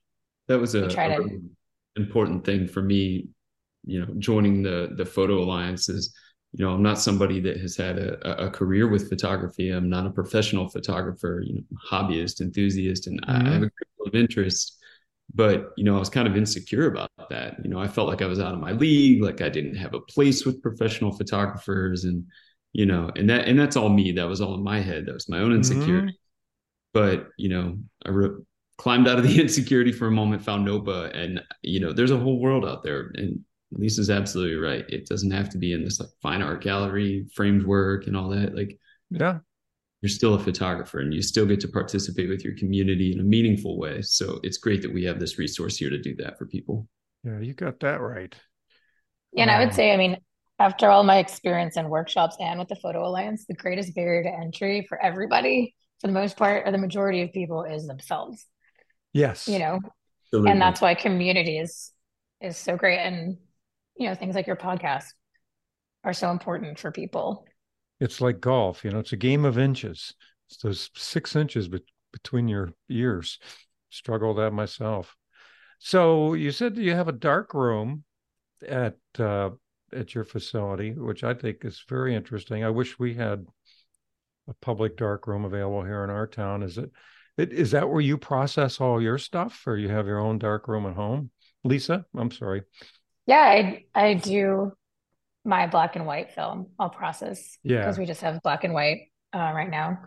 That 0.48 0.60
was 0.60 0.76
a, 0.76 0.86
a 0.86 0.90
to... 0.90 1.42
important 1.96 2.44
thing 2.44 2.68
for 2.68 2.82
me, 2.82 3.30
you 3.86 4.02
know, 4.02 4.14
joining 4.18 4.64
the 4.64 4.90
the 4.96 5.06
photo 5.06 5.42
alliances. 5.42 6.14
You 6.58 6.66
know, 6.66 6.74
I'm 6.74 6.84
not 6.84 7.00
somebody 7.00 7.40
that 7.42 7.58
has 7.62 7.78
had 7.78 8.00
a, 8.00 8.46
a 8.46 8.50
career 8.50 8.88
with 8.88 9.10
photography. 9.10 9.70
I'm 9.70 9.90
not 9.90 10.08
a 10.08 10.10
professional 10.10 10.68
photographer, 10.70 11.44
you 11.46 11.56
know, 11.56 11.62
hobbyist, 11.90 12.42
enthusiast, 12.42 13.08
and 13.08 13.22
mm-hmm. 13.22 13.48
I 13.48 13.50
have 13.52 13.64
a 13.64 13.70
great 13.70 13.88
deal 13.98 14.08
of 14.08 14.16
interest 14.16 14.78
but 15.34 15.72
you 15.76 15.84
know 15.84 15.96
i 15.96 16.00
was 16.00 16.10
kind 16.10 16.28
of 16.28 16.38
insecure 16.38 16.88
about 16.88 17.12
that 17.30 17.56
you 17.64 17.70
know 17.70 17.80
i 17.80 17.88
felt 17.88 18.08
like 18.08 18.22
i 18.22 18.26
was 18.26 18.40
out 18.40 18.54
of 18.54 18.60
my 18.60 18.72
league 18.72 19.22
like 19.22 19.42
i 19.42 19.50
didn't 19.50 19.76
have 19.76 19.94
a 19.94 20.00
place 20.02 20.46
with 20.46 20.62
professional 20.62 21.12
photographers 21.12 22.06
and 22.06 22.26
you 22.74 22.86
know 22.86 23.12
and 23.16 23.30
that 23.30 23.48
and 23.48 23.60
that's 23.60 23.76
all 23.76 23.90
me 23.90 24.12
that 24.12 24.28
was 24.28 24.42
all 24.42 24.56
in 24.56 24.64
my 24.64 24.80
head 24.80 25.06
that 25.06 25.14
was 25.14 25.30
my 25.30 25.40
own 25.40 25.54
insecurity 25.54 26.14
mm-hmm. 26.14 26.92
but 26.94 27.28
you 27.38 27.50
know 27.50 27.78
i 28.06 28.10
re- 28.10 28.42
climbed 28.78 29.08
out 29.08 29.18
of 29.18 29.24
the 29.26 29.40
insecurity 29.42 29.92
for 29.92 30.08
a 30.08 30.12
moment 30.12 30.42
found 30.42 30.66
nopa 30.66 31.14
and 31.16 31.42
you 31.62 31.80
know 31.80 31.92
there's 31.92 32.12
a 32.12 32.18
whole 32.18 32.40
world 32.40 32.66
out 32.66 32.84
there 32.84 33.12
and 33.16 33.44
lisa's 33.72 34.10
absolutely 34.10 34.56
right 34.56 34.86
it 34.90 35.06
doesn't 35.08 35.32
have 35.32 35.50
to 35.50 35.58
be 35.58 35.74
in 35.74 35.84
this 35.84 36.00
like 36.00 36.10
fine 36.22 36.42
art 36.42 36.62
gallery 36.62 37.28
framed 37.36 37.66
work 37.66 38.08
and 38.08 38.16
all 38.16 38.30
that 38.30 38.56
like 38.56 38.80
yeah 39.10 39.40
you're 40.02 40.10
still 40.10 40.36
a 40.36 40.40
photographer 40.40 41.00
and 41.00 41.14
you 41.14 41.22
still 41.22 41.46
get 41.46 41.60
to 41.62 41.68
participate 41.68 42.30
with 42.30 42.44
your 42.44 42.56
community 42.56 43.12
in 43.12 43.20
a 43.20 43.24
meaningful 43.24 43.80
way. 43.80 44.02
So 44.02 44.40
it's 44.44 44.58
great 44.58 44.82
that 44.84 44.94
we 44.94 45.04
have 45.06 45.20
this 45.20 45.40
resource 45.40 45.78
here 45.78 45.90
to 45.90 46.00
do 46.00 46.16
that 46.18 46.38
for 46.38 46.46
people. 46.46 46.88
Yeah, 47.24 47.40
you 47.40 47.54
got 47.54 47.80
that 47.80 48.00
right. 48.00 48.36
Yeah, 49.34 49.44
and 49.44 49.52
um, 49.52 49.56
I 49.56 49.60
would 49.60 49.70
um, 49.70 49.74
say, 49.74 49.92
I 49.92 49.98
mean, 49.98 50.18
after 50.60 50.90
all 50.90 51.04
my 51.04 51.18
experience 51.18 51.78
in 51.78 51.90
workshops 51.90 52.38
and 52.40 52.60
with 52.60 52.68
the 52.68 52.76
Photo 52.76 53.06
Alliance, 53.06 53.46
the 53.48 53.56
greatest 53.56 53.96
barrier 53.96 54.24
to 54.24 54.30
entry 54.30 54.86
for 54.88 55.04
everybody, 55.04 55.76
for 56.00 56.08
the 56.08 56.14
most 56.14 56.38
part, 56.38 56.68
or 56.68 56.72
the 56.72 56.78
majority 56.78 57.24
of 57.24 57.34
people, 57.34 57.64
is 57.64 57.88
themselves. 57.88 58.46
Yes. 59.14 59.48
You 59.48 59.60
know, 59.60 59.80
Absolutely. 60.28 60.52
and 60.52 60.62
that's 60.62 60.80
why 60.80 60.94
community 60.94 61.58
is 61.58 61.92
is 62.40 62.56
so 62.56 62.78
great, 62.78 63.00
and 63.00 63.38
you 63.98 64.08
know, 64.08 64.16
things 64.16 64.36
like 64.36 64.48
your 64.48 64.56
podcast 64.56 65.06
are 66.04 66.13
so 66.13 66.32
important 66.32 66.80
for 66.80 66.92
people. 66.92 67.46
It's 68.00 68.22
like 68.22 68.39
golf 68.39 68.86
you 68.86 68.92
know 68.92 69.00
it's 69.00 69.13
a 69.13 69.18
game 69.18 69.46
of 69.46 69.58
inches. 69.58 70.13
It's 70.50 70.62
those 70.62 70.89
six 70.96 71.36
inches 71.36 71.68
be- 71.68 71.84
between 72.13 72.48
your 72.48 72.72
ears. 72.89 73.39
Struggle 73.89 74.34
that 74.36 74.51
myself. 74.51 75.16
So 75.80 76.34
you 76.34 76.51
said 76.51 76.77
you 76.77 76.94
have 76.94 77.08
a 77.08 77.13
dark 77.13 77.54
room 77.54 78.04
at 78.68 78.98
uh, 79.20 79.51
at 79.94 80.13
your 80.13 80.25
facility 80.25 80.92
which 80.92 81.24
i 81.24 81.34
think 81.34 81.63
is 81.63 81.84
very 81.88 82.16
interesting. 82.16 82.63
I 82.63 82.70
wish 82.70 83.00
we 83.00 83.13
had 83.13 83.46
a 84.48 84.54
public 84.62 84.98
dark 84.98 85.27
room 85.27 85.46
available 85.46 85.84
here 85.84 86.04
in 86.04 86.10
our 86.10 86.27
town. 86.27 86.63
Is 86.63 86.77
it 86.77 86.92
is 87.38 87.72
that 87.72 87.89
where 87.89 88.01
you 88.01 88.18
process 88.18 88.80
all 88.82 89.01
your 89.01 89.18
stuff 89.18 89.63
or 89.68 89.77
you 89.77 89.89
have 89.89 90.08
your 90.08 90.20
own 90.20 90.39
dark 90.39 90.68
room 90.68 90.86
at 90.86 90.96
home? 90.96 91.32
Lisa 91.63 92.06
i'm 92.16 92.32
sorry 92.32 92.62
yeah 93.28 93.42
i 93.42 93.84
i 93.94 94.14
do 94.16 94.72
my 95.48 95.66
black 95.66 95.96
and 95.96 96.06
white 96.06 96.34
film 96.34 96.68
I'll 96.78 96.90
process. 96.90 97.58
Yeah. 97.64 97.80
Because 97.80 97.98
we 97.98 98.06
just 98.06 98.22
have 98.22 98.44
black 98.44 98.66
and 98.66 98.74
white 98.74 99.10
uh, 99.34 99.52
right 99.56 99.70
now. 99.70 100.00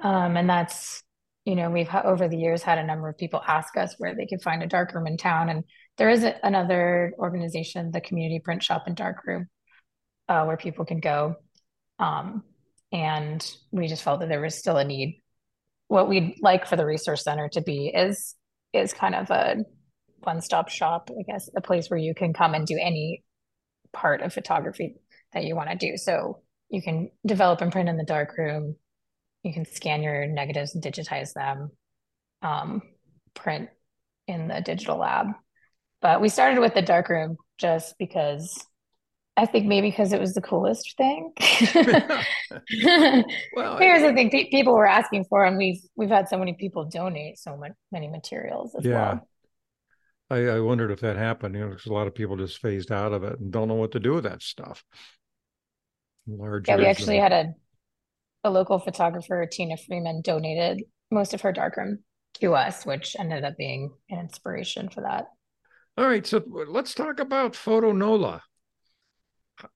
Um, 0.00 0.36
and 0.36 0.50
that's, 0.50 1.02
you 1.44 1.54
know, 1.54 1.70
we've 1.70 1.88
over 1.94 2.28
the 2.28 2.36
years 2.36 2.62
had 2.62 2.78
a 2.78 2.84
number 2.84 3.08
of 3.08 3.16
people 3.16 3.40
ask 3.46 3.76
us 3.76 3.94
where 3.98 4.14
they 4.14 4.26
could 4.26 4.42
find 4.42 4.62
a 4.62 4.66
darkroom 4.66 5.06
in 5.06 5.16
town. 5.16 5.48
And 5.48 5.62
there 5.96 6.10
is 6.10 6.24
a, 6.24 6.34
another 6.42 7.14
organization, 7.18 7.92
the 7.92 8.00
Community 8.00 8.40
Print 8.40 8.62
Shop 8.62 8.82
and 8.86 8.96
Darkroom, 8.96 9.46
uh, 10.28 10.44
where 10.44 10.56
people 10.56 10.84
can 10.84 10.98
go. 10.98 11.36
Um, 12.00 12.42
and 12.90 13.48
we 13.70 13.86
just 13.86 14.02
felt 14.02 14.20
that 14.20 14.28
there 14.28 14.40
was 14.40 14.56
still 14.56 14.76
a 14.76 14.84
need. 14.84 15.22
What 15.86 16.08
we'd 16.08 16.38
like 16.40 16.66
for 16.66 16.74
the 16.74 16.86
resource 16.86 17.22
center 17.22 17.48
to 17.50 17.60
be 17.60 17.88
is 17.88 18.34
is 18.72 18.92
kind 18.92 19.14
of 19.14 19.30
a 19.30 19.58
one-stop 20.24 20.68
shop, 20.68 21.10
I 21.10 21.22
guess, 21.22 21.48
a 21.56 21.60
place 21.60 21.88
where 21.88 21.98
you 21.98 22.14
can 22.14 22.32
come 22.32 22.54
and 22.54 22.66
do 22.66 22.78
any 22.80 23.22
part 23.92 24.22
of 24.22 24.32
photography 24.32 24.96
that 25.32 25.44
you 25.44 25.54
want 25.56 25.70
to 25.70 25.76
do. 25.76 25.96
So 25.96 26.42
you 26.68 26.82
can 26.82 27.10
develop 27.26 27.60
and 27.60 27.72
print 27.72 27.88
in 27.88 27.96
the 27.96 28.04
darkroom. 28.04 28.76
You 29.42 29.52
can 29.52 29.64
scan 29.64 30.02
your 30.02 30.26
negatives 30.26 30.74
and 30.74 30.82
digitize 30.82 31.32
them, 31.32 31.70
um, 32.42 32.82
print 33.34 33.68
in 34.26 34.48
the 34.48 34.60
digital 34.60 34.98
lab. 34.98 35.28
But 36.00 36.20
we 36.20 36.28
started 36.28 36.60
with 36.60 36.74
the 36.74 36.82
darkroom 36.82 37.36
just 37.58 37.96
because 37.98 38.58
I 39.36 39.46
think 39.46 39.66
maybe 39.66 39.90
because 39.90 40.12
it 40.12 40.20
was 40.20 40.34
the 40.34 40.40
coolest 40.40 40.96
thing. 40.96 41.32
well, 43.54 43.78
here's 43.78 44.02
the 44.02 44.12
thing: 44.14 44.30
people 44.30 44.74
were 44.74 44.86
asking 44.86 45.24
for, 45.24 45.44
and 45.44 45.56
we've 45.56 45.80
we've 45.96 46.10
had 46.10 46.28
so 46.28 46.38
many 46.38 46.52
people 46.52 46.84
donate 46.84 47.38
so 47.38 47.56
much, 47.56 47.72
many 47.90 48.06
materials 48.06 48.74
as 48.76 48.84
yeah. 48.84 48.92
well. 48.92 49.28
I, 50.30 50.46
I 50.46 50.60
wondered 50.60 50.90
if 50.90 51.00
that 51.00 51.16
happened. 51.16 51.54
You 51.54 51.62
know, 51.62 51.68
because 51.70 51.86
a 51.86 51.92
lot 51.92 52.06
of 52.06 52.14
people 52.14 52.36
just 52.36 52.60
phased 52.60 52.90
out 52.90 53.12
of 53.12 53.24
it 53.24 53.38
and 53.38 53.52
don't 53.52 53.68
know 53.68 53.74
what 53.74 53.92
to 53.92 54.00
do 54.00 54.14
with 54.14 54.24
that 54.24 54.42
stuff. 54.42 54.84
Large. 56.26 56.68
Yeah, 56.68 56.76
we 56.76 56.86
actually 56.86 57.18
had 57.18 57.32
a 57.32 57.54
a 58.44 58.50
local 58.50 58.78
photographer, 58.78 59.46
Tina 59.50 59.76
Freeman, 59.76 60.20
donated 60.22 60.84
most 61.10 61.34
of 61.34 61.40
her 61.40 61.52
darkroom 61.52 62.00
to 62.40 62.54
us, 62.54 62.84
which 62.84 63.16
ended 63.18 63.44
up 63.44 63.56
being 63.56 63.90
an 64.10 64.20
inspiration 64.20 64.90
for 64.90 65.00
that. 65.00 65.26
All 65.96 66.06
right, 66.06 66.26
so 66.26 66.42
let's 66.68 66.94
talk 66.94 67.20
about 67.20 67.56
Photo 67.56 67.92
Nola. 67.92 68.42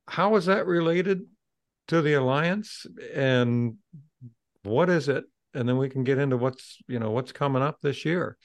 How 0.07 0.37
is 0.37 0.47
that 0.47 0.67
related 0.67 1.23
to 1.89 2.03
the 2.03 2.15
alliance, 2.15 2.85
and 3.15 3.77
what 4.65 4.91
is 4.91 5.09
it? 5.09 5.25
And 5.55 5.69
then 5.69 5.79
we 5.79 5.89
can 5.89 6.05
get 6.05 6.19
into 6.19 6.37
what's 6.37 6.79
you 6.89 6.99
know 6.99 7.11
what's 7.11 7.33
coming 7.33 7.63
up 7.63 7.79
this 7.81 8.05
year. 8.05 8.37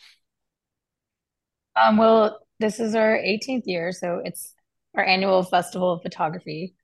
Um, 1.75 1.97
well, 1.97 2.39
this 2.59 2.79
is 2.79 2.95
our 2.95 3.17
18th 3.17 3.63
year, 3.65 3.91
so 3.91 4.21
it's 4.23 4.53
our 4.95 5.03
annual 5.03 5.43
festival 5.43 5.93
of 5.93 6.01
photography. 6.01 6.75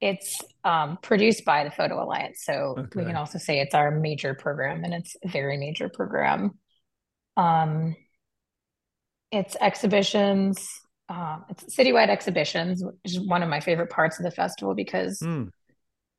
It's 0.00 0.40
um, 0.64 0.98
produced 1.02 1.44
by 1.44 1.64
the 1.64 1.70
Photo 1.70 2.02
Alliance, 2.02 2.42
so 2.44 2.74
okay. 2.78 3.00
we 3.00 3.04
can 3.04 3.16
also 3.16 3.38
say 3.38 3.60
it's 3.60 3.74
our 3.74 3.90
major 3.90 4.34
program, 4.34 4.84
and 4.84 4.94
it's 4.94 5.16
a 5.22 5.28
very 5.28 5.58
major 5.58 5.88
program. 5.88 6.58
Um, 7.36 7.96
it's 9.30 9.56
exhibitions, 9.60 10.66
um, 11.08 11.44
it's 11.48 11.76
citywide 11.76 12.08
exhibitions, 12.08 12.84
which 12.84 12.94
is 13.04 13.20
one 13.20 13.42
of 13.42 13.48
my 13.48 13.60
favorite 13.60 13.90
parts 13.90 14.18
of 14.18 14.24
the 14.24 14.30
festival 14.30 14.74
because 14.74 15.18
mm. 15.18 15.50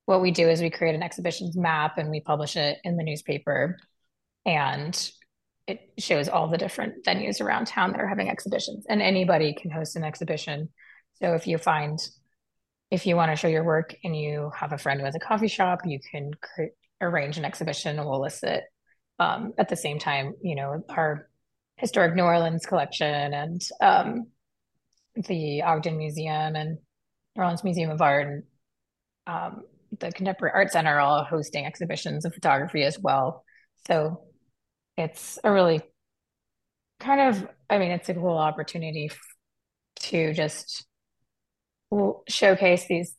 what 0.06 0.22
we 0.22 0.32
do 0.32 0.50
is 0.50 0.62
we 0.62 0.70
create 0.70 0.96
an 0.96 1.04
exhibitions 1.04 1.58
map 1.58 1.98
and 1.98 2.10
we 2.10 2.20
publish 2.20 2.58
it 2.58 2.78
in 2.84 2.98
the 2.98 3.04
newspaper, 3.04 3.78
and 4.46 5.12
it 5.72 6.02
shows 6.02 6.28
all 6.28 6.48
the 6.48 6.58
different 6.58 7.04
venues 7.06 7.42
around 7.42 7.66
town 7.66 7.92
that 7.92 8.02
are 8.02 8.08
having 8.08 8.30
exhibitions 8.30 8.86
and 8.90 9.02
anybody 9.02 9.54
can 9.54 9.72
host 9.72 9.96
an 9.96 10.04
exhibition. 10.04 10.70
So 11.16 11.34
if 11.34 11.48
you 11.48 11.58
find 11.58 12.00
if 12.90 13.06
you 13.06 13.16
want 13.16 13.32
to 13.32 13.38
show 13.38 13.48
your 13.48 13.64
work 13.64 13.96
and 14.04 14.16
you 14.16 14.52
have 14.56 14.74
a 14.74 14.78
friend 14.78 15.00
who 15.00 15.06
has 15.06 15.16
a 15.16 15.20
coffee 15.20 15.48
shop 15.48 15.80
you 15.86 16.00
can 16.12 16.32
arrange 17.00 17.38
an 17.38 17.46
exhibition. 17.46 17.98
And 17.98 18.08
we'll 18.08 18.22
list 18.22 18.44
it 18.44 18.64
um, 19.20 19.54
at 19.58 19.70
the 19.70 19.76
same 19.76 20.00
time 20.00 20.34
you 20.42 20.56
know 20.56 20.84
our 20.90 21.30
historic 21.78 22.16
new 22.16 22.24
orleans 22.24 22.66
collection 22.66 23.34
and 23.34 23.62
um, 23.82 24.28
the 25.16 25.64
ogden 25.64 25.98
museum 25.98 26.56
and 26.56 26.78
new 27.36 27.42
orleans 27.44 27.64
museum 27.64 27.90
of 27.90 28.02
art 28.02 28.28
and 28.28 28.44
um, 29.28 29.64
the 30.00 30.12
contemporary 30.12 30.54
art 30.54 30.72
center 30.72 30.96
are 30.96 31.00
all 31.00 31.24
hosting 31.24 31.66
exhibitions 31.66 32.26
of 32.26 32.34
photography 32.34 32.84
as 32.84 32.98
well. 32.98 33.44
So 33.88 34.24
it's 34.98 35.40
a 35.44 35.52
really 35.52 35.82
kind 37.00 37.22
of 37.22 37.48
i 37.70 37.78
mean 37.78 37.92
it's 37.92 38.10
a 38.10 38.14
cool 38.14 38.38
opportunity 38.38 39.12
to 39.96 40.34
just 40.34 40.86
showcase 42.30 42.86
these 42.88 43.16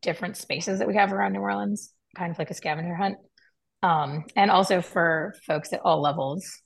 different 0.00 0.36
spaces 0.36 0.78
that 0.78 0.88
we 0.88 0.94
have 0.94 1.12
around 1.12 1.32
new 1.32 1.40
orleans 1.40 1.94
kind 2.14 2.30
of 2.30 2.38
like 2.38 2.50
a 2.50 2.54
scavenger 2.54 2.94
hunt. 2.94 3.18
Um, 3.82 4.24
and 4.34 4.50
also 4.50 4.80
for 4.80 5.34
folks 5.46 5.72
at 5.72 5.80
all 5.84 6.00
levels 6.00 6.62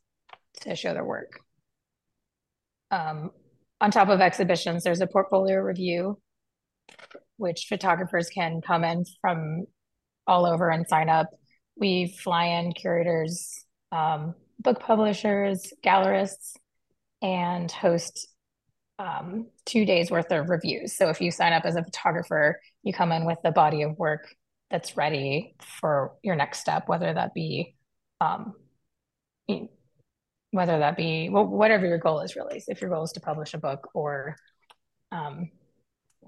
to 0.61 0.77
show 0.77 0.93
their 0.93 1.05
work. 1.05 1.41
Um, 2.91 3.31
on 3.81 3.91
top 3.91 4.09
of 4.09 4.21
exhibitions 4.21 4.85
there's 4.85 5.01
a 5.01 5.07
portfolio 5.07 5.59
review 5.59 6.19
which 7.37 7.67
photographers 7.69 8.29
can 8.31 8.61
come 8.61 8.83
in 8.83 9.05
from 9.21 9.67
all 10.27 10.47
over 10.47 10.71
and 10.71 10.89
sign 10.89 11.09
up. 11.09 11.29
We 11.77 12.17
fly 12.23 12.47
in 12.47 12.73
curators 12.73 13.65
um, 13.93 14.35
book 14.59 14.81
publishers, 14.81 15.73
gallerists, 15.85 16.55
and 17.23 17.71
host 17.71 18.29
um, 18.99 19.47
two 19.65 19.85
days 19.85 20.11
worth 20.11 20.31
of 20.33 20.49
reviews. 20.49 20.97
So 20.97 21.09
if 21.09 21.21
you 21.21 21.31
sign 21.31 21.53
up 21.53 21.65
as 21.65 21.77
a 21.77 21.85
photographer, 21.85 22.61
you 22.83 22.93
come 22.93 23.13
in 23.13 23.25
with 23.25 23.39
a 23.45 23.53
body 23.53 23.83
of 23.83 23.97
work 23.97 24.27
that's 24.71 24.97
ready 24.97 25.55
for 25.81 26.15
your 26.23 26.37
next 26.37 26.61
step, 26.61 26.89
whether 26.89 27.13
that 27.13 27.33
be, 27.35 27.77
um, 28.21 28.55
whether 30.51 30.79
that 30.79 30.97
be 30.97 31.29
well, 31.31 31.47
whatever 31.47 31.87
your 31.87 31.99
goal 31.99 32.21
is 32.21 32.37
really. 32.37 32.61
So 32.61 32.73
if 32.73 32.81
your 32.81 32.91
goal 32.91 33.05
is 33.05 33.13
to 33.13 33.21
publish 33.21 33.55
a 33.55 33.59
book 33.59 33.89
or 33.95 34.37
um, 35.13 35.51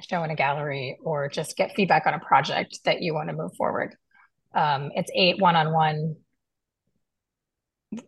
show 0.09 0.23
in 0.23 0.31
a 0.31 0.37
gallery 0.37 0.99
or 1.03 1.29
just 1.29 1.57
get 1.57 1.75
feedback 1.75 2.07
on 2.07 2.15
a 2.15 2.21
project 2.21 2.79
that 2.85 3.03
you 3.03 3.15
want 3.15 3.29
to 3.29 3.37
move 3.37 3.55
forward. 3.57 3.95
Um, 4.55 4.91
it's 4.95 5.11
eight 5.15 5.41
one-on-one, 5.41 6.17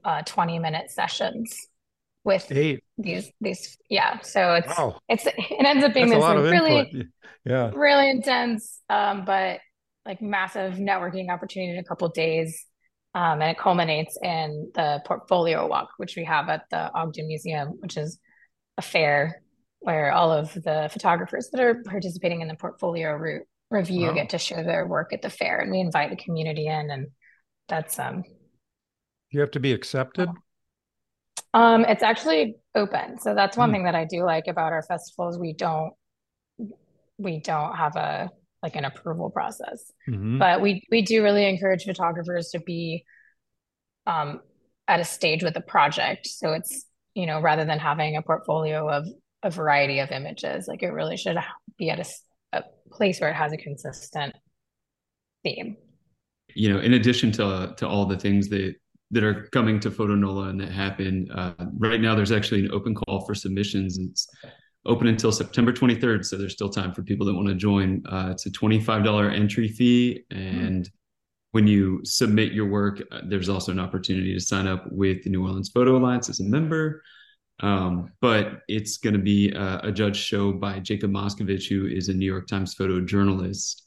uh, 0.05 0.23
20 0.23 0.59
minute 0.59 0.91
sessions 0.91 1.57
with 2.25 2.47
Eight. 2.53 2.85
these 2.99 3.31
these 3.41 3.77
yeah. 3.91 4.21
So 4.21 4.55
it's 4.55 4.69
Wow. 4.79 4.99
it's 5.09 5.27
it 5.27 5.35
ends 5.67 5.85
up 5.85 5.93
being 5.95 6.09
That's 6.09 6.25
this 6.25 6.51
really. 6.53 7.09
Yeah. 7.45 7.71
really 7.75 8.09
intense, 8.09 8.81
um, 8.89 9.25
but 9.25 9.59
like 10.07 10.23
massive 10.23 10.75
networking 10.75 11.29
opportunity 11.31 11.73
in 11.73 11.79
a 11.79 11.85
couple 11.85 12.09
days. 12.11 12.65
Um, 13.15 13.43
and 13.43 13.51
it 13.51 13.59
culminates 13.59 14.17
in 14.23 14.71
the 14.75 15.03
portfolio 15.05 15.67
walk, 15.67 15.89
which 15.99 16.17
we 16.17 16.25
have 16.25 16.49
at 16.49 16.63
the 16.71 16.91
Ogden 16.95 17.27
Museum, 17.27 17.71
which 17.81 17.97
is 17.97 18.19
a 18.79 18.83
fair 18.83 19.43
where 19.81 20.13
all 20.13 20.31
of 20.33 20.55
the 20.55 20.89
photographers 20.93 21.51
that 21.51 21.61
are 21.61 21.83
participating 21.83 22.41
in 22.41 22.49
the 22.49 22.55
portfolio 22.55 23.13
route 23.15 23.43
review 23.71 24.07
Wow. 24.07 24.15
get 24.15 24.31
to 24.31 24.39
show 24.39 24.63
their 24.63 24.87
work 24.87 25.13
at 25.13 25.21
the 25.23 25.29
fair, 25.31 25.59
and 25.59 25.71
we 25.73 25.81
invite 25.81 26.11
the 26.11 26.17
community 26.25 26.69
in, 26.69 26.91
and 26.91 27.09
that's 27.69 27.99
um 27.99 28.23
You 29.33 29.41
have 29.41 29.51
to 29.53 29.61
be 29.61 29.73
accepted. 29.73 30.29
um 31.55 31.85
it's 31.87 32.03
actually 32.03 32.57
open. 32.75 33.19
So 33.19 33.35
that's 33.35 33.57
one 33.57 33.69
Hmm. 33.69 33.73
thing 33.75 33.85
that 33.85 33.95
I 33.95 34.05
do 34.05 34.25
like 34.25 34.47
about 34.47 34.73
our 34.73 34.83
festivals. 34.83 35.39
We 35.39 35.53
don't 35.55 35.93
we 37.19 37.41
don't 37.41 37.77
have 37.77 37.97
a 37.97 38.31
like 38.63 38.77
an 38.77 38.85
approval 38.85 39.31
process. 39.31 39.91
Mhm. 40.09 40.39
but 40.39 40.61
we 40.61 40.83
we 40.91 41.03
do 41.03 41.23
really 41.23 41.49
encourage 41.49 41.85
photographers 41.85 42.51
to 42.51 42.61
be 42.61 43.05
um 44.07 44.41
at 44.89 45.01
a 45.01 45.05
stage 45.05 45.43
with 45.43 45.57
a 45.57 45.61
project 45.61 46.27
so 46.27 46.53
it's 46.53 46.87
you 47.15 47.27
know 47.27 47.41
rather 47.41 47.65
than 47.65 47.79
having 47.79 48.17
a 48.17 48.23
portfolio 48.23 48.89
of 48.89 49.07
a 49.43 49.51
variety 49.51 50.01
of 50.01 50.11
images 50.11 50.67
like 50.69 50.83
it 50.83 50.91
really 50.91 51.17
should 51.17 51.37
be 51.79 51.91
at 51.91 52.01
a, 52.01 52.05
a 52.59 52.63
place 52.91 53.21
where 53.21 53.31
it 53.31 53.35
has 53.35 53.53
a 53.53 53.57
consistent 53.57 54.35
theme 55.45 55.77
you 56.55 56.69
know, 56.71 56.81
in 56.81 56.93
addition 56.95 57.33
to 57.33 57.75
to 57.79 57.89
all 57.89 58.05
the 58.05 58.19
things 58.19 58.49
that 58.51 58.75
that 59.13 59.23
are 59.23 59.49
coming 59.53 59.79
to 59.81 59.91
Photonola 59.91 60.51
and 60.51 60.61
that 60.61 60.73
happen, 60.73 61.31
uh, 61.33 61.53
right 61.79 62.01
now 62.01 62.15
there's 62.15 62.33
actually 62.33 62.65
an 62.65 62.73
open 62.73 62.95
call 62.95 63.25
for 63.25 63.35
submissions. 63.35 63.99
It's 63.99 64.27
open 64.85 65.07
until 65.07 65.31
September 65.31 65.73
23rd, 65.73 66.25
so 66.25 66.37
there's 66.37 66.55
still 66.55 66.71
time 66.71 66.93
for 66.93 67.03
people 67.03 67.27
that 67.27 67.35
want 67.35 67.49
to 67.49 67.55
join. 67.55 68.03
Uh, 68.07 68.29
it's 68.33 68.47
a 68.47 68.51
$25 68.51 69.35
entry 69.35 69.69
fee, 69.69 70.25
and 70.31 70.91
when 71.53 71.67
you 71.67 72.01
submit 72.05 72.53
your 72.53 72.67
work, 72.67 73.03
uh, 73.13 73.21
there's 73.27 73.49
also 73.49 73.71
an 73.71 73.79
opportunity 73.79 74.33
to 74.33 74.41
sign 74.41 74.67
up 74.67 74.91
with 74.91 75.23
the 75.23 75.31
New 75.31 75.43
Orleans 75.43 75.71
Photo 75.73 75.97
Alliance 75.97 76.29
as 76.29 76.41
a 76.41 76.45
member. 76.45 77.03
Um, 77.61 78.11
but 78.21 78.63
it's 78.67 78.97
going 78.97 79.15
to 79.15 79.21
be 79.21 79.53
a, 79.53 79.81
a 79.85 79.93
judge 79.93 80.17
show 80.17 80.53
by 80.53 80.81
Jacob 80.81 81.13
Moskovich, 81.13 81.69
who 81.69 81.87
is 81.87 82.09
a 82.09 82.15
New 82.15 82.27
York 82.27 82.49
Times 82.49 82.75
photojournalist. 82.75 83.83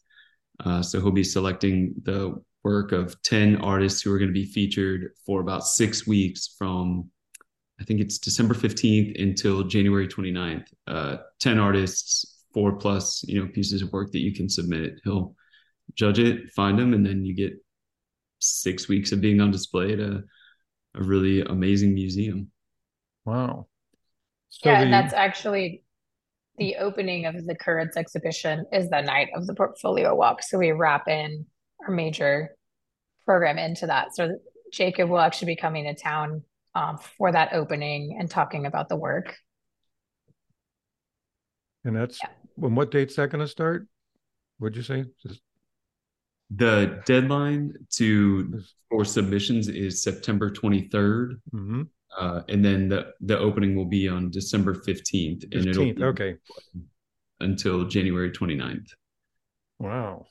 Uh, 0.63 0.81
so 0.81 1.01
he'll 1.01 1.11
be 1.11 1.23
selecting 1.23 1.93
the 2.03 2.41
work 2.65 2.91
of 2.91 3.21
10 3.21 3.57
artists 3.57 4.01
who 4.01 4.11
are 4.11 4.17
going 4.17 4.29
to 4.29 4.33
be 4.33 4.43
featured 4.43 5.11
for 5.23 5.39
about 5.39 5.65
six 5.65 6.07
weeks 6.07 6.55
from, 6.57 7.09
I 7.79 7.83
think 7.83 8.01
it's 8.01 8.17
December 8.17 8.55
15th 8.55 9.21
until 9.21 9.63
January 9.63 10.07
29th. 10.07 10.65
Uh, 10.87 11.17
10 11.39 11.59
artists, 11.59 12.43
four 12.53 12.73
plus, 12.73 13.23
you 13.27 13.39
know, 13.39 13.47
pieces 13.51 13.83
of 13.83 13.93
work 13.93 14.11
that 14.11 14.19
you 14.19 14.33
can 14.33 14.49
submit. 14.49 14.99
He'll 15.03 15.35
judge 15.93 16.17
it, 16.17 16.51
find 16.53 16.77
them, 16.77 16.93
and 16.95 17.05
then 17.05 17.23
you 17.23 17.35
get 17.35 17.53
six 18.39 18.87
weeks 18.87 19.11
of 19.11 19.21
being 19.21 19.39
on 19.39 19.51
display 19.51 19.93
at 19.93 19.99
a, 19.99 20.23
a 20.95 21.03
really 21.03 21.41
amazing 21.41 21.93
museum. 21.93 22.51
Wow. 23.25 23.67
So 24.49 24.69
yeah 24.69 24.79
the, 24.79 24.85
and 24.85 24.93
that's 24.93 25.13
actually 25.13 25.83
the 26.57 26.77
opening 26.77 27.27
of 27.27 27.45
the 27.45 27.55
currents 27.55 27.95
exhibition 27.95 28.65
is 28.71 28.89
the 28.89 29.01
night 29.01 29.27
of 29.35 29.45
the 29.45 29.53
portfolio 29.53 30.15
walk 30.15 30.41
so 30.41 30.57
we 30.57 30.71
wrap 30.71 31.09
in 31.09 31.45
our 31.87 31.93
major 31.93 32.55
program 33.25 33.57
into 33.57 33.87
that 33.87 34.15
so 34.15 34.37
jacob 34.71 35.09
will 35.09 35.19
actually 35.19 35.47
be 35.47 35.55
coming 35.55 35.83
to 35.85 35.93
town 35.95 36.43
um, 36.75 36.97
for 37.17 37.31
that 37.31 37.53
opening 37.53 38.17
and 38.19 38.29
talking 38.29 38.65
about 38.65 38.89
the 38.89 38.95
work 38.95 39.35
and 41.83 41.95
that's 41.95 42.19
Yeah. 42.21 42.29
when 42.55 42.75
what 42.75 42.91
date's 42.91 43.15
that 43.15 43.29
going 43.29 43.43
to 43.45 43.47
start? 43.47 43.87
What'd 44.57 44.75
you 44.75 44.83
say? 44.83 45.05
Just- 45.21 45.41
The 46.49 47.01
deadline 47.05 47.73
to 47.97 48.61
for 48.89 49.05
submissions 49.05 49.67
is 49.67 50.01
September 50.01 50.49
23rd. 50.51 51.39
mhm. 51.53 51.87
Uh, 52.17 52.41
and 52.47 52.63
then 52.63 52.87
the, 52.87 53.11
the 53.19 53.37
opening 53.37 53.75
will 53.75 53.85
be 53.85 54.07
on 54.07 54.29
December 54.31 54.73
15th 54.73 55.43
and 55.43 55.67
it'll 55.67 55.83
15th. 55.85 56.01
Okay. 56.01 56.35
until 57.41 57.85
January 57.87 58.31
29th. 58.31 58.87
Wow. 59.79 60.25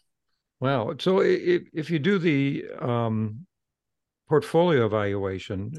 Wow. 0.60 0.94
So 0.98 1.20
if 1.20 1.62
if 1.72 1.90
you 1.90 1.98
do 1.98 2.18
the 2.18 2.64
um, 2.80 3.46
portfolio 4.28 4.86
evaluation, 4.86 5.72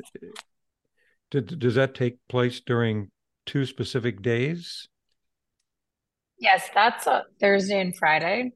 did, 1.32 1.60
does 1.60 1.76
that 1.76 1.96
take 1.96 2.18
place 2.30 2.60
during 2.60 3.12
two 3.46 3.66
specific 3.66 4.22
days? 4.22 4.88
Yes, 6.38 6.70
that's 6.74 7.08
Thursday 7.40 7.80
and 7.80 7.96
Friday. 7.96 8.52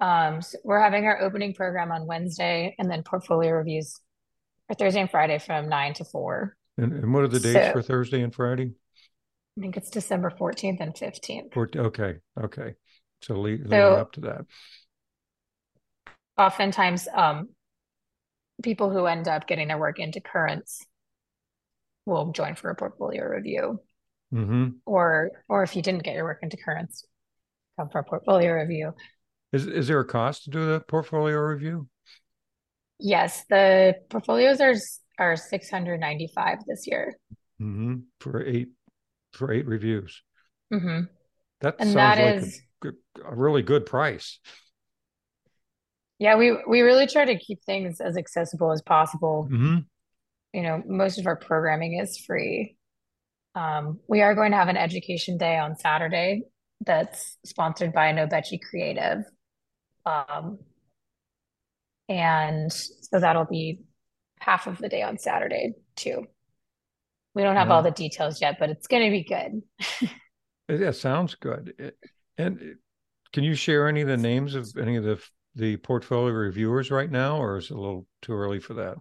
Um, 0.00 0.42
so 0.42 0.58
we're 0.64 0.80
having 0.80 1.04
our 1.06 1.20
opening 1.22 1.54
program 1.54 1.92
on 1.92 2.06
Wednesday 2.06 2.74
and 2.78 2.90
then 2.90 3.02
portfolio 3.02 3.52
reviews 3.52 4.00
are 4.68 4.74
Thursday 4.74 5.00
and 5.00 5.10
Friday 5.10 5.38
from 5.38 5.68
nine 5.68 5.94
to 5.94 6.04
four. 6.04 6.56
And, 6.76 6.92
and 6.92 7.14
what 7.14 7.22
are 7.22 7.28
the 7.28 7.40
dates 7.40 7.68
So- 7.68 7.72
for 7.72 7.82
Thursday 7.82 8.22
and 8.22 8.34
Friday? 8.34 8.72
I 9.56 9.60
think 9.60 9.76
it's 9.76 9.90
December 9.90 10.30
14th 10.30 10.80
and 10.80 10.94
15th. 10.94 11.56
Or, 11.56 11.68
okay. 11.76 12.16
Okay. 12.42 12.74
So 13.22 13.34
lead, 13.34 13.60
leading 13.60 13.70
So- 13.70 13.94
up 13.94 14.12
to 14.12 14.20
that. 14.22 14.46
Oftentimes, 16.42 17.06
um, 17.14 17.48
people 18.62 18.90
who 18.90 19.06
end 19.06 19.28
up 19.28 19.46
getting 19.46 19.68
their 19.68 19.78
work 19.78 19.98
into 20.00 20.20
Currents 20.20 20.84
will 22.04 22.32
join 22.32 22.56
for 22.56 22.70
a 22.70 22.74
portfolio 22.74 23.24
review. 23.24 23.80
hmm 24.32 24.80
Or 24.86 25.30
or 25.48 25.62
if 25.62 25.76
you 25.76 25.82
didn't 25.82 26.02
get 26.02 26.14
your 26.14 26.24
work 26.24 26.40
into 26.42 26.56
Currents, 26.56 27.06
come 27.78 27.88
for 27.90 28.00
a 28.00 28.04
portfolio 28.04 28.52
review. 28.54 28.92
Is 29.52 29.66
is 29.66 29.86
there 29.86 30.00
a 30.00 30.04
cost 30.04 30.44
to 30.44 30.50
do 30.50 30.66
the 30.66 30.80
portfolio 30.80 31.38
review? 31.38 31.88
Yes, 32.98 33.44
the 33.48 33.94
portfolios 34.10 34.60
are 34.60 34.74
are 35.18 35.36
695 35.36 36.58
this 36.66 36.86
year. 36.86 37.16
hmm 37.58 37.96
For 38.20 38.44
eight 38.44 38.70
for 39.32 39.52
eight 39.52 39.66
reviews. 39.66 40.22
hmm 40.70 41.02
That 41.60 41.80
And 41.80 41.90
sounds 41.90 42.16
that 42.16 42.18
like 42.18 42.36
is 42.36 42.60
a, 42.84 42.88
a 43.24 43.34
really 43.34 43.62
good 43.62 43.86
price. 43.86 44.40
Yeah, 46.22 46.36
we 46.36 46.56
we 46.68 46.82
really 46.82 47.08
try 47.08 47.24
to 47.24 47.36
keep 47.36 47.64
things 47.64 48.00
as 48.00 48.16
accessible 48.16 48.70
as 48.70 48.80
possible. 48.80 49.48
hmm 49.50 49.78
You 50.52 50.62
know, 50.62 50.80
most 50.86 51.18
of 51.18 51.26
our 51.26 51.34
programming 51.34 51.98
is 51.98 52.16
free. 52.16 52.76
Um, 53.56 53.98
we 54.08 54.22
are 54.22 54.34
going 54.36 54.52
to 54.52 54.56
have 54.56 54.68
an 54.68 54.76
education 54.76 55.36
day 55.36 55.58
on 55.58 55.76
Saturday 55.76 56.42
that's 56.86 57.36
sponsored 57.44 57.92
by 57.92 58.12
Nobechi 58.12 58.60
Creative. 58.62 59.24
Um, 60.06 60.60
and 62.08 62.72
so 62.72 63.18
that'll 63.18 63.44
be 63.44 63.80
half 64.38 64.68
of 64.68 64.78
the 64.78 64.88
day 64.88 65.02
on 65.02 65.18
Saturday 65.18 65.74
too. 65.96 66.26
We 67.34 67.42
don't 67.42 67.56
have 67.56 67.70
all 67.72 67.82
the 67.82 67.90
details 67.90 68.40
yet, 68.40 68.58
but 68.60 68.70
it's 68.70 68.86
going 68.86 69.04
to 69.04 69.10
be 69.10 69.24
good. 69.24 70.08
Yeah, 70.68 70.92
sounds 70.92 71.34
good. 71.34 71.74
It- 71.78 71.98
And 72.38 72.60
it- 72.62 72.78
can 73.32 73.42
you 73.44 73.54
share 73.54 73.88
any 73.88 74.02
of 74.02 74.08
the 74.08 74.16
names 74.16 74.54
of 74.54 74.68
any 74.80 74.96
of 74.96 75.04
the 75.04 75.18
the 75.54 75.76
portfolio 75.78 76.32
reviewers 76.32 76.90
right 76.90 77.10
now, 77.10 77.36
or 77.36 77.58
is 77.58 77.70
it 77.70 77.76
a 77.76 77.80
little 77.80 78.06
too 78.22 78.32
early 78.32 78.60
for 78.60 78.74
that? 78.74 78.96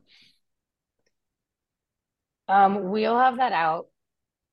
Um, 2.48 2.90
we'll 2.90 3.18
have 3.18 3.38
that 3.38 3.54
out 3.54 3.88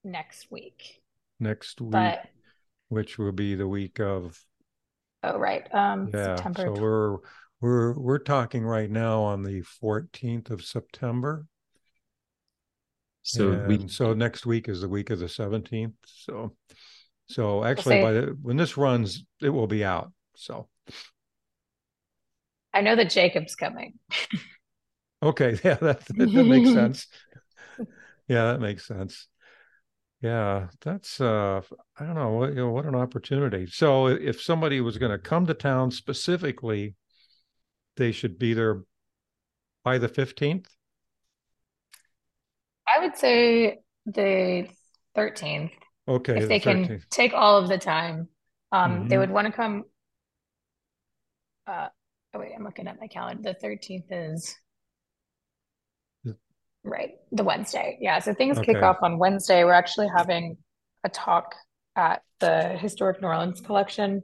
next 0.04 0.50
week, 0.50 1.02
Next 1.40 1.80
week, 1.80 1.90
but 1.90 2.20
which 2.88 3.18
will 3.18 3.32
be 3.32 3.54
the 3.54 3.66
week 3.66 4.00
of 4.00 4.40
oh, 5.24 5.38
right, 5.38 5.66
um, 5.74 6.08
yeah. 6.12 6.37
September 6.37 6.74
So 6.74 6.80
we're 6.80 7.16
we're 7.61 7.92
we're 7.98 8.18
talking 8.18 8.64
right 8.64 8.90
now 8.90 9.22
on 9.22 9.42
the 9.42 9.62
14th 9.82 10.50
of 10.50 10.64
September. 10.64 11.46
So 13.22 13.66
we 13.66 13.88
so 13.88 14.14
next 14.14 14.46
week 14.46 14.68
is 14.68 14.80
the 14.80 14.88
week 14.88 15.11
of 15.11 15.18
the 15.18 15.26
17th. 15.26 15.92
So 16.06 16.56
so 17.26 17.64
actually 17.64 17.96
say- 17.96 18.02
by 18.02 18.12
the 18.12 18.38
when 18.40 18.56
this 18.56 18.76
runs, 18.76 19.24
it 19.42 19.50
will 19.50 19.66
be 19.66 19.84
out. 19.84 20.12
So 20.37 20.68
I 22.74 22.81
know 22.83 22.96
that 22.96 23.11
Jacob's 23.11 23.54
coming. 23.54 23.94
okay, 25.22 25.59
yeah, 25.64 25.74
that 25.74 26.00
that, 26.18 26.33
that 26.33 26.46
makes 26.46 26.70
sense. 26.70 27.07
Yeah, 28.28 28.52
that 28.52 28.61
makes 28.61 28.87
sense. 28.87 29.28
Yeah, 30.20 30.68
that's 30.83 31.20
uh 31.20 31.62
I 31.98 32.04
don't 32.04 32.14
know, 32.16 32.31
what 32.33 32.50
you 32.50 32.57
know, 32.57 32.70
what 32.70 32.87
an 32.87 32.94
opportunity. 32.94 33.66
So 33.66 34.09
if 34.09 34.42
somebody 34.42 34.81
was 34.81 34.98
going 34.98 35.12
to 35.12 35.18
come 35.18 35.46
to 35.46 35.54
town 35.54 35.90
specifically, 35.92 36.96
they 37.96 38.12
should 38.12 38.38
be 38.38 38.54
there 38.54 38.85
by 39.85 39.98
the 39.98 40.09
15th. 40.09 40.76
I 42.87 43.00
would 43.00 43.16
say 43.16 43.78
the 44.07 44.68
13th, 45.14 45.72
Okay, 46.09 46.35
if 46.35 46.46
the 46.46 46.57
they 46.57 46.61
can 46.61 46.90
13th. 46.90 47.07
take 47.11 47.33
all 47.35 47.59
of 47.59 47.68
the 47.68 47.78
time 47.78 48.28
Um, 48.70 49.07
they 49.09 49.16
Mhm. 49.16 49.18
would 49.18 49.31
want 49.31 49.46
to 49.46 49.52
come. 49.52 49.85
Uh, 51.66 51.88
oh 52.35 52.38
wait, 52.38 52.53
I'm 52.57 52.64
looking 52.64 52.88
at 52.88 53.01
my 53.01 53.07
calendar. 53.07 53.55
The 53.61 53.67
13th 53.67 54.07
is 54.11 54.57
right, 56.85 57.12
the 57.33 57.45
Wednesday. 57.45 57.99
Yeah, 58.01 58.19
so 58.19 58.35
things 58.35 58.59
kick 58.59 58.83
off 58.83 58.99
on 59.03 59.19
Wednesday. 59.19 59.64
We're 59.64 59.73
actually 59.73 60.09
having 60.14 60.59
a 61.05 61.09
talk 61.09 61.55
at 61.97 62.23
the 62.41 62.77
Historic 62.79 63.21
New 63.21 63.29
Orleans 63.29 63.61
Collection 63.61 64.23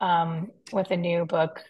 um, 0.00 0.48
with 0.72 0.90
a 0.90 0.96
new 0.96 1.26
book, 1.26 1.62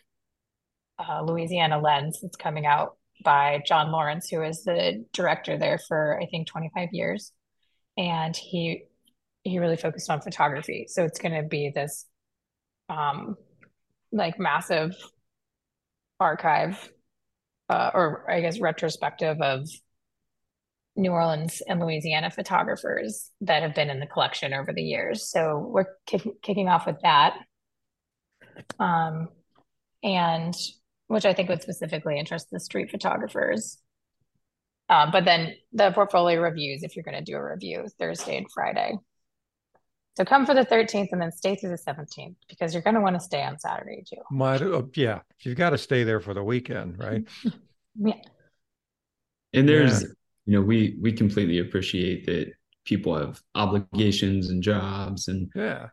uh, 0.98 1.22
Louisiana 1.22 1.80
Lens, 1.80 2.20
that's 2.20 2.36
coming 2.36 2.66
out 2.66 2.96
by 3.24 3.62
John 3.66 3.90
Lawrence, 3.90 4.28
who 4.28 4.42
is 4.42 4.64
the 4.64 5.04
director 5.12 5.58
there 5.58 5.78
for 5.78 6.20
I 6.20 6.26
think 6.26 6.46
25 6.46 6.90
years, 6.92 7.32
and 7.96 8.36
he 8.36 8.84
he 9.42 9.58
really 9.58 9.76
focused 9.76 10.10
on 10.10 10.20
photography. 10.20 10.86
So 10.88 11.04
it's 11.04 11.18
going 11.18 11.40
to 11.40 11.48
be 11.48 11.72
this 11.74 12.06
um 12.88 13.36
like 14.12 14.38
massive 14.38 14.94
archive 16.20 16.90
uh, 17.68 17.90
or 17.94 18.30
I 18.30 18.40
guess 18.40 18.60
retrospective 18.60 19.40
of 19.40 19.68
New 20.96 21.12
Orleans 21.12 21.62
and 21.66 21.80
Louisiana 21.80 22.30
photographers 22.30 23.30
that 23.42 23.62
have 23.62 23.74
been 23.74 23.90
in 23.90 24.00
the 24.00 24.06
collection 24.06 24.52
over 24.52 24.72
the 24.72 24.82
years. 24.82 25.30
So 25.30 25.58
we're 25.58 25.86
kick 26.06 26.22
kicking 26.42 26.68
off 26.68 26.86
with 26.86 27.00
that. 27.02 27.36
Um, 28.80 29.28
and 30.02 30.54
which 31.06 31.24
I 31.24 31.32
think 31.32 31.48
would 31.48 31.62
specifically 31.62 32.18
interest 32.18 32.48
the 32.50 32.60
street 32.60 32.90
photographers. 32.90 33.78
Uh, 34.88 35.10
but 35.10 35.24
then 35.24 35.54
the 35.72 35.90
portfolio 35.92 36.40
reviews, 36.40 36.82
if 36.82 36.96
you're 36.96 37.04
going 37.04 37.16
to 37.16 37.24
do 37.24 37.36
a 37.36 37.50
review, 37.50 37.86
Thursday 37.98 38.36
and 38.36 38.50
Friday. 38.52 38.94
So 40.18 40.24
come 40.24 40.44
for 40.44 40.52
the 40.52 40.64
13th 40.64 41.10
and 41.12 41.22
then 41.22 41.30
stay 41.30 41.54
through 41.54 41.70
the 41.70 41.78
17th 41.78 42.34
because 42.48 42.74
you're 42.74 42.82
going 42.82 42.96
to 42.96 43.00
want 43.00 43.14
to 43.14 43.20
stay 43.20 43.40
on 43.44 43.56
Saturday 43.56 44.02
too. 44.04 44.16
Might, 44.32 44.60
uh, 44.60 44.82
yeah, 44.96 45.20
you've 45.42 45.56
got 45.56 45.70
to 45.70 45.78
stay 45.78 46.02
there 46.02 46.18
for 46.18 46.34
the 46.34 46.42
weekend, 46.42 46.98
right? 46.98 47.22
Yeah. 48.00 48.14
And 49.52 49.68
there's, 49.68 50.02
Yeah. 50.02 50.08
you 50.46 50.52
know, 50.54 50.60
we 50.62 50.98
we 51.00 51.12
completely 51.12 51.60
appreciate 51.60 52.26
that 52.26 52.52
people 52.84 53.16
have 53.16 53.40
obligations 53.54 54.50
and 54.50 54.60
jobs, 54.60 55.28
and 55.28 55.48
Yeah. 55.54 55.90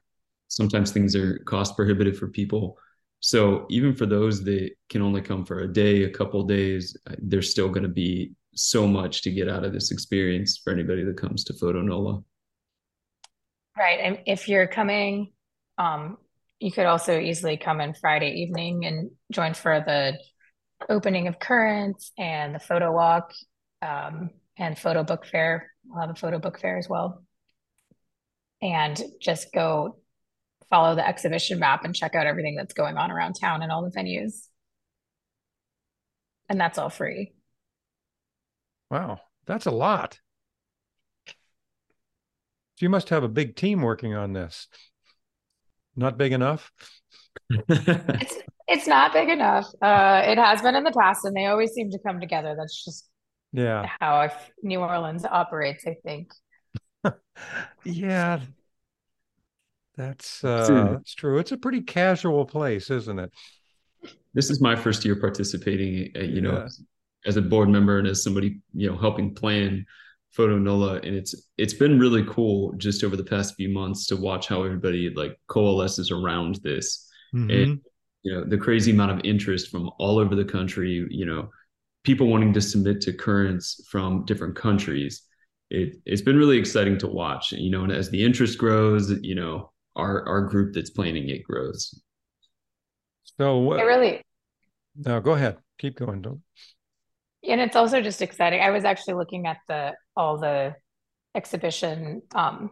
sometimes 0.47 0.91
things 0.91 1.15
are 1.15 1.37
cost 1.45 1.75
prohibitive 1.75 2.17
for 2.17 2.27
people. 2.27 2.79
So 3.19 3.67
even 3.69 3.93
for 3.93 4.07
those 4.07 4.43
that 4.45 4.71
can 4.89 5.03
only 5.03 5.21
come 5.21 5.45
for 5.45 5.59
a 5.59 5.71
day, 5.71 6.03
a 6.03 6.09
couple 6.09 6.43
days, 6.45 6.97
uh, 7.07 7.15
there's 7.19 7.51
still 7.51 7.69
going 7.69 7.83
to 7.83 7.89
be 7.89 8.33
so 8.55 8.87
much 8.87 9.21
to 9.21 9.31
get 9.31 9.49
out 9.49 9.63
of 9.63 9.71
this 9.71 9.91
experience 9.91 10.57
for 10.57 10.73
anybody 10.73 11.03
that 11.03 11.17
comes 11.17 11.43
to 11.43 11.53
Photo 11.53 11.83
Nola. 11.83 12.23
Right. 13.77 13.99
And 14.01 14.19
if 14.25 14.47
you're 14.47 14.67
coming, 14.67 15.33
um, 15.77 16.17
you 16.59 16.71
could 16.71 16.85
also 16.85 17.19
easily 17.19 17.57
come 17.57 17.81
in 17.81 17.93
Friday 17.93 18.41
evening 18.41 18.85
and 18.85 19.11
join 19.31 19.53
for 19.53 19.83
the 19.85 20.17
opening 20.89 21.27
of 21.27 21.39
Currents 21.39 22.11
and 22.17 22.55
the 22.55 22.59
photo 22.59 22.93
walk, 22.93 23.33
um, 23.81 24.29
and 24.57 24.79
photo 24.79 25.03
book 25.03 25.25
fair. 25.25 25.71
We'll 25.85 26.01
have 26.01 26.09
a 26.09 26.15
photo 26.15 26.39
book 26.39 26.59
fair 26.59 26.77
as 26.77 26.87
well. 26.87 27.23
And 28.61 29.01
just 29.21 29.53
go 29.53 29.97
follow 30.69 30.95
the 30.95 31.07
exhibition 31.07 31.59
map 31.59 31.83
and 31.83 31.93
check 31.93 32.15
out 32.15 32.25
everything 32.25 32.55
that's 32.55 32.73
going 32.73 32.97
on 32.97 33.11
around 33.11 33.33
town 33.33 33.61
and 33.61 33.71
all 33.71 33.83
the 33.83 33.91
venues. 33.91 34.47
And 36.47 36.59
that's 36.59 36.77
all 36.77 36.89
free. 36.89 37.33
Wow, 38.89 39.19
that's 39.45 39.65
a 39.65 39.71
lot. 39.71 40.19
So 42.75 42.85
you 42.85 42.89
must 42.89 43.09
have 43.09 43.23
a 43.23 43.29
big 43.29 43.55
team 43.55 43.81
working 43.81 44.13
on 44.13 44.33
this. 44.33 44.67
Not 45.95 46.17
big 46.17 46.33
enough? 46.33 46.71
It's 47.69 48.35
it's 48.67 48.87
not 48.87 49.13
big 49.13 49.29
enough. 49.29 49.65
Uh, 49.81 50.23
it 50.25 50.37
has 50.37 50.61
been 50.61 50.75
in 50.75 50.83
the 50.83 50.91
past, 50.91 51.23
and 51.23 51.35
they 51.35 51.45
always 51.45 51.71
seem 51.71 51.91
to 51.91 51.99
come 51.99 52.19
together. 52.19 52.55
That's 52.57 52.83
just 52.83 53.07
Yeah. 53.53 53.87
how 54.01 54.29
New 54.63 54.79
Orleans 54.79 55.23
operates, 55.23 55.85
I 55.87 55.95
think. 56.03 56.31
Yeah. 57.85 58.41
That's 59.95 60.43
uh 60.43 60.89
that's 60.93 61.13
true. 61.15 61.37
It's 61.37 61.51
a 61.51 61.57
pretty 61.57 61.81
casual 61.81 62.45
place, 62.45 62.89
isn't 62.89 63.19
it? 63.19 63.31
this 64.33 64.49
is 64.49 64.59
my 64.59 64.75
first 64.75 65.05
year 65.05 65.15
participating, 65.15 66.11
uh, 66.15 66.19
you 66.25 66.41
know, 66.41 66.57
Yeah. 66.57 66.63
as, 66.65 66.81
as 67.25 67.37
a 67.37 67.41
board 67.41 67.69
member 67.69 67.99
and 67.99 68.07
as 68.07 68.21
somebody, 68.23 68.59
you 68.73 68.89
know, 68.89 68.97
helping 68.97 69.33
plan 69.33 69.85
Photo 70.35 70.57
Nola. 70.57 70.95
And 70.95 71.15
it's 71.15 71.33
it's 71.57 71.73
been 71.73 71.99
really 71.99 72.23
cool 72.25 72.73
just 72.73 73.03
over 73.03 73.15
the 73.15 73.23
past 73.23 73.55
few 73.55 73.69
months 73.69 74.07
to 74.07 74.17
watch 74.17 74.47
how 74.47 74.63
everybody 74.63 75.09
like 75.15 75.39
coalesces 75.47 76.11
around 76.11 76.55
this. 76.63 77.09
Mhm. 77.33 77.81
You 78.23 78.33
know, 78.33 78.43
the 78.43 78.57
crazy 78.57 78.91
amount 78.91 79.11
of 79.11 79.21
interest 79.23 79.69
from 79.69 79.89
all 79.99 80.17
over 80.17 80.35
the 80.35 80.45
country, 80.45 81.05
you 81.09 81.25
know, 81.25 81.49
people 82.03 82.27
wanting 82.27 82.53
to 82.53 82.61
submit 82.61 83.01
to 83.01 83.13
currents 83.13 83.85
from 83.89 84.25
different 84.25 84.55
countries. 84.55 85.23
It 85.69 85.95
it's 86.05 86.21
been 86.21 86.37
really 86.37 86.57
exciting 86.57 86.97
to 86.99 87.07
watch, 87.07 87.51
you 87.51 87.71
know, 87.71 87.83
and 87.83 87.91
as 87.91 88.09
the 88.09 88.23
interest 88.23 88.57
grows, 88.57 89.11
you 89.21 89.35
know, 89.35 89.71
our 89.95 90.27
our 90.27 90.41
group 90.41 90.73
that's 90.73 90.89
planning 90.89 91.29
it 91.29 91.43
grows. 91.43 91.93
So 93.37 93.73
It 93.73 93.81
uh, 93.81 93.85
really, 93.85 94.21
no, 94.95 95.19
go 95.19 95.33
ahead. 95.33 95.57
Keep 95.77 95.97
going. 95.97 96.21
Don't. 96.21 96.41
And 97.47 97.61
it's 97.61 97.75
also 97.75 98.01
just 98.01 98.21
exciting. 98.21 98.61
I 98.61 98.71
was 98.71 98.85
actually 98.85 99.15
looking 99.15 99.45
at 99.45 99.57
the 99.67 99.93
all 100.15 100.37
the 100.37 100.75
exhibition 101.35 102.21
um, 102.33 102.71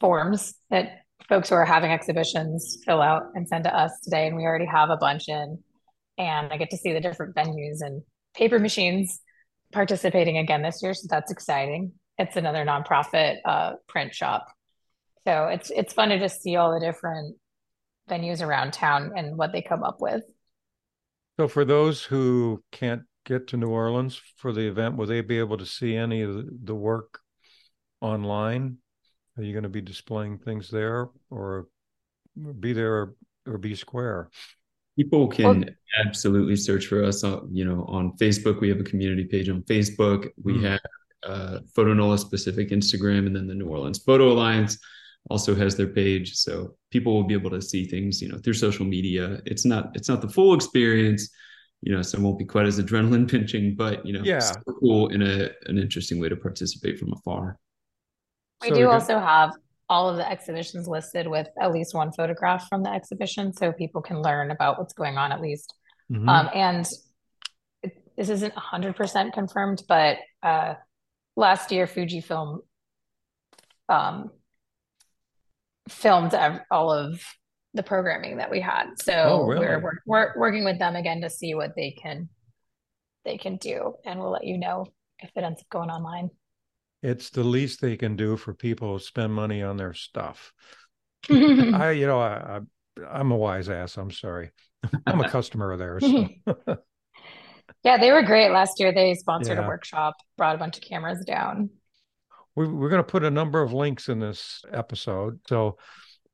forms 0.00 0.54
that 0.70 1.00
folks 1.28 1.48
who 1.48 1.54
are 1.54 1.64
having 1.64 1.90
exhibitions 1.90 2.78
fill 2.84 3.00
out 3.00 3.22
and 3.34 3.48
send 3.48 3.64
to 3.64 3.74
us 3.74 3.92
today, 4.02 4.26
and 4.26 4.36
we 4.36 4.44
already 4.44 4.66
have 4.66 4.90
a 4.90 4.96
bunch 4.96 5.28
in. 5.28 5.58
And 6.18 6.52
I 6.52 6.56
get 6.56 6.70
to 6.70 6.76
see 6.76 6.92
the 6.92 7.00
different 7.00 7.34
venues 7.34 7.78
and 7.80 8.02
Paper 8.34 8.58
Machine's 8.58 9.20
participating 9.72 10.38
again 10.38 10.62
this 10.62 10.82
year, 10.82 10.94
so 10.94 11.06
that's 11.08 11.32
exciting. 11.32 11.92
It's 12.18 12.36
another 12.36 12.64
nonprofit 12.64 13.38
uh, 13.44 13.72
print 13.88 14.14
shop, 14.14 14.46
so 15.26 15.46
it's 15.46 15.70
it's 15.70 15.92
fun 15.92 16.10
to 16.10 16.18
just 16.18 16.42
see 16.42 16.56
all 16.56 16.72
the 16.72 16.84
different 16.84 17.36
venues 18.10 18.42
around 18.42 18.72
town 18.72 19.12
and 19.16 19.36
what 19.36 19.52
they 19.52 19.62
come 19.62 19.82
up 19.82 20.00
with. 20.00 20.22
So 21.38 21.48
for 21.48 21.64
those 21.64 22.02
who 22.02 22.62
can't 22.72 23.02
get 23.24 23.48
to 23.48 23.56
New 23.56 23.70
Orleans 23.70 24.20
for 24.36 24.52
the 24.52 24.66
event, 24.68 24.96
will 24.96 25.06
they 25.06 25.20
be 25.20 25.38
able 25.38 25.58
to 25.58 25.66
see 25.66 25.96
any 25.96 26.22
of 26.22 26.34
the, 26.34 26.48
the 26.64 26.74
work 26.74 27.20
online? 28.00 28.78
Are 29.36 29.42
you 29.42 29.52
going 29.52 29.62
to 29.62 29.68
be 29.68 29.80
displaying 29.80 30.38
things 30.38 30.70
there 30.70 31.08
or 31.30 31.66
be 32.60 32.72
there 32.72 33.14
or 33.46 33.58
be 33.58 33.74
square? 33.74 34.28
People 34.96 35.26
can 35.28 35.74
absolutely 36.04 36.56
search 36.56 36.86
for 36.86 37.02
us 37.02 37.24
on, 37.24 37.48
you 37.50 37.64
know, 37.64 37.84
on 37.88 38.12
Facebook. 38.20 38.60
We 38.60 38.68
have 38.68 38.80
a 38.80 38.84
community 38.84 39.24
page 39.24 39.48
on 39.48 39.62
Facebook. 39.62 40.28
We 40.42 40.54
Hmm. 40.54 40.64
have 40.64 40.80
uh, 41.24 41.58
Photo 41.74 41.94
Nola 41.94 42.18
specific 42.18 42.70
Instagram, 42.70 43.26
and 43.26 43.34
then 43.34 43.46
the 43.46 43.54
New 43.54 43.68
Orleans 43.68 43.98
Photo 43.98 44.32
Alliance 44.32 44.76
also 45.30 45.54
has 45.54 45.76
their 45.76 45.86
page. 45.86 46.34
So 46.34 46.74
people 46.90 47.14
will 47.14 47.22
be 47.22 47.34
able 47.34 47.50
to 47.50 47.62
see 47.62 47.84
things, 47.86 48.20
you 48.20 48.28
know, 48.28 48.38
through 48.38 48.54
social 48.54 48.84
media. 48.84 49.40
It's 49.46 49.64
not 49.64 49.92
it's 49.94 50.08
not 50.08 50.20
the 50.20 50.28
full 50.28 50.52
experience, 50.52 51.30
you 51.82 51.92
know, 51.94 52.00
so 52.00 52.16
it 52.18 52.22
won't 52.22 52.38
be 52.38 52.44
quite 52.44 52.64
as 52.66 52.78
adrenaline 52.80 53.28
pinching, 53.28 53.74
but 53.74 54.06
you 54.06 54.12
know, 54.12 54.22
Yeah. 54.22 54.38
super 54.38 54.72
cool 54.74 55.08
in 55.08 55.20
a 55.22 55.50
an 55.66 55.78
interesting 55.78 56.20
way 56.20 56.28
to 56.28 56.36
participate 56.36 56.98
from 56.98 57.12
afar. 57.12 57.58
We 58.62 58.68
So 58.68 58.74
do 58.74 58.80
you're 58.80 58.92
also 58.92 59.18
have 59.18 59.52
all 59.88 60.08
of 60.08 60.16
the 60.16 60.28
exhibitions 60.30 60.86
listed 60.86 61.26
with 61.26 61.48
at 61.60 61.72
least 61.72 61.94
one 61.94 62.12
photograph 62.12 62.68
from 62.68 62.82
the 62.82 62.90
exhibition 62.90 63.52
so 63.52 63.72
people 63.72 64.00
can 64.00 64.22
learn 64.22 64.50
about 64.50 64.78
what's 64.78 64.94
going 64.94 65.18
on 65.18 65.32
at 65.32 65.40
least. 65.40 65.74
Mhm. 66.10 66.28
Um, 66.28 66.50
and 66.54 66.86
it, 67.82 67.92
this 68.16 68.28
isn't 68.28 68.54
100% 68.54 69.32
confirmed, 69.32 69.82
but 69.88 70.18
uh, 70.42 70.74
last 71.36 71.72
year 71.72 71.86
Fujifilm 71.86 72.60
um, 73.88 74.30
filmed 75.88 76.34
all 76.70 76.92
of 76.92 77.20
the 77.74 77.82
programming 77.82 78.36
that 78.38 78.50
we 78.50 78.60
had. 78.60 78.90
So 79.02 79.12
Oh, 79.14 79.46
really? 79.46 79.66
we're, 79.66 79.80
we're 79.80 79.96
we're 80.06 80.32
working 80.38 80.64
with 80.64 80.78
them 80.78 80.96
again 80.96 81.20
to 81.22 81.30
see 81.30 81.54
what 81.54 81.74
they 81.76 81.90
can 81.92 82.28
they 83.24 83.38
can 83.38 83.56
do, 83.56 83.94
and 84.04 84.18
we'll 84.20 84.30
let 84.32 84.44
you 84.44 84.58
know 84.58 84.86
if 85.20 85.30
it 85.36 85.44
ends 85.44 85.60
up 85.60 85.68
going 85.70 85.90
online. 85.90 86.30
It's 87.02 87.30
the 87.30 87.44
least 87.44 87.80
they 87.80 87.96
can 87.96 88.16
do 88.16 88.36
for 88.36 88.52
people 88.54 88.92
who 88.92 88.98
spend 88.98 89.32
money 89.32 89.62
on 89.62 89.76
their 89.76 89.94
stuff. 89.94 90.52
I, 91.30 91.90
you 91.92 92.06
know, 92.06 92.20
I, 92.20 92.58
I 92.58 92.60
I'm 93.18 93.30
a 93.30 93.36
wise 93.36 93.68
ass. 93.68 93.96
I'm 93.96 94.10
sorry. 94.10 94.50
I'm 95.06 95.20
a 95.20 95.28
customer 95.28 95.72
of 95.72 95.78
theirs. 95.78 96.04
so. 96.04 96.76
Yeah, 97.84 97.96
they 97.98 98.12
were 98.12 98.22
great 98.22 98.50
last 98.52 98.78
year. 98.78 98.92
They 98.92 99.14
sponsored 99.14 99.58
Yeah. 99.58 99.64
a 99.64 99.68
workshop, 99.68 100.14
brought 100.36 100.54
a 100.54 100.58
bunch 100.58 100.76
of 100.76 100.84
cameras 100.84 101.24
down. 101.26 101.70
we, 102.54 102.68
we're 102.68 102.88
going 102.88 103.00
to 103.02 103.10
put 103.10 103.24
a 103.24 103.30
number 103.30 103.60
of 103.60 103.72
links 103.72 104.08
in 104.08 104.20
this 104.20 104.62
episode. 104.72 105.40
So 105.48 105.78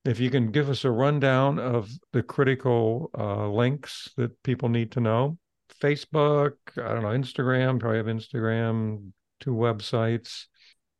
if 0.09 0.19
you 0.19 0.31
can 0.31 0.51
give 0.51 0.71
us 0.71 0.85
a 0.85 0.91
rundown 0.91 1.59
of 1.59 1.91
the 2.15 2.23
critical 2.23 3.11
uh, 3.17 3.47
links 3.47 4.09
that 4.17 4.43
people 4.43 4.71
need 4.71 4.91
to 4.93 5.01
know 5.01 5.37
Facebook, 5.83 6.55
I 6.77 6.95
don't 6.95 7.03
know, 7.03 7.11
Instagram, 7.11 7.79
probably 7.79 7.99
have 7.99 8.07
Instagram, 8.07 9.13
two 9.39 9.53
websites. 9.53 10.47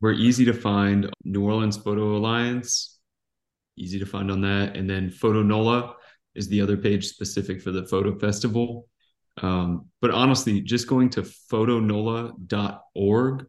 We're 0.03 0.13
easy 0.13 0.45
to 0.45 0.53
find. 0.53 1.11
New 1.25 1.43
Orleans 1.43 1.79
Photo 1.79 2.17
Alliance. 2.17 2.99
easy 3.79 3.99
to 3.99 4.05
find 4.05 4.31
on 4.31 4.43
that. 4.43 4.77
And 4.77 4.89
then 4.89 5.11
Photo 5.11 5.43
Nola 5.43 5.95
is 6.35 6.49
the 6.49 6.61
other 6.61 6.77
page 6.77 7.07
specific 7.07 7.63
for 7.63 7.73
the 7.73 7.87
photo 7.87 8.17
festival. 8.19 8.89
Um, 9.43 9.87
but 10.03 10.11
honestly, 10.11 10.61
just 10.61 10.87
going 10.87 11.09
to 11.11 11.23
photonola.org 11.23 13.47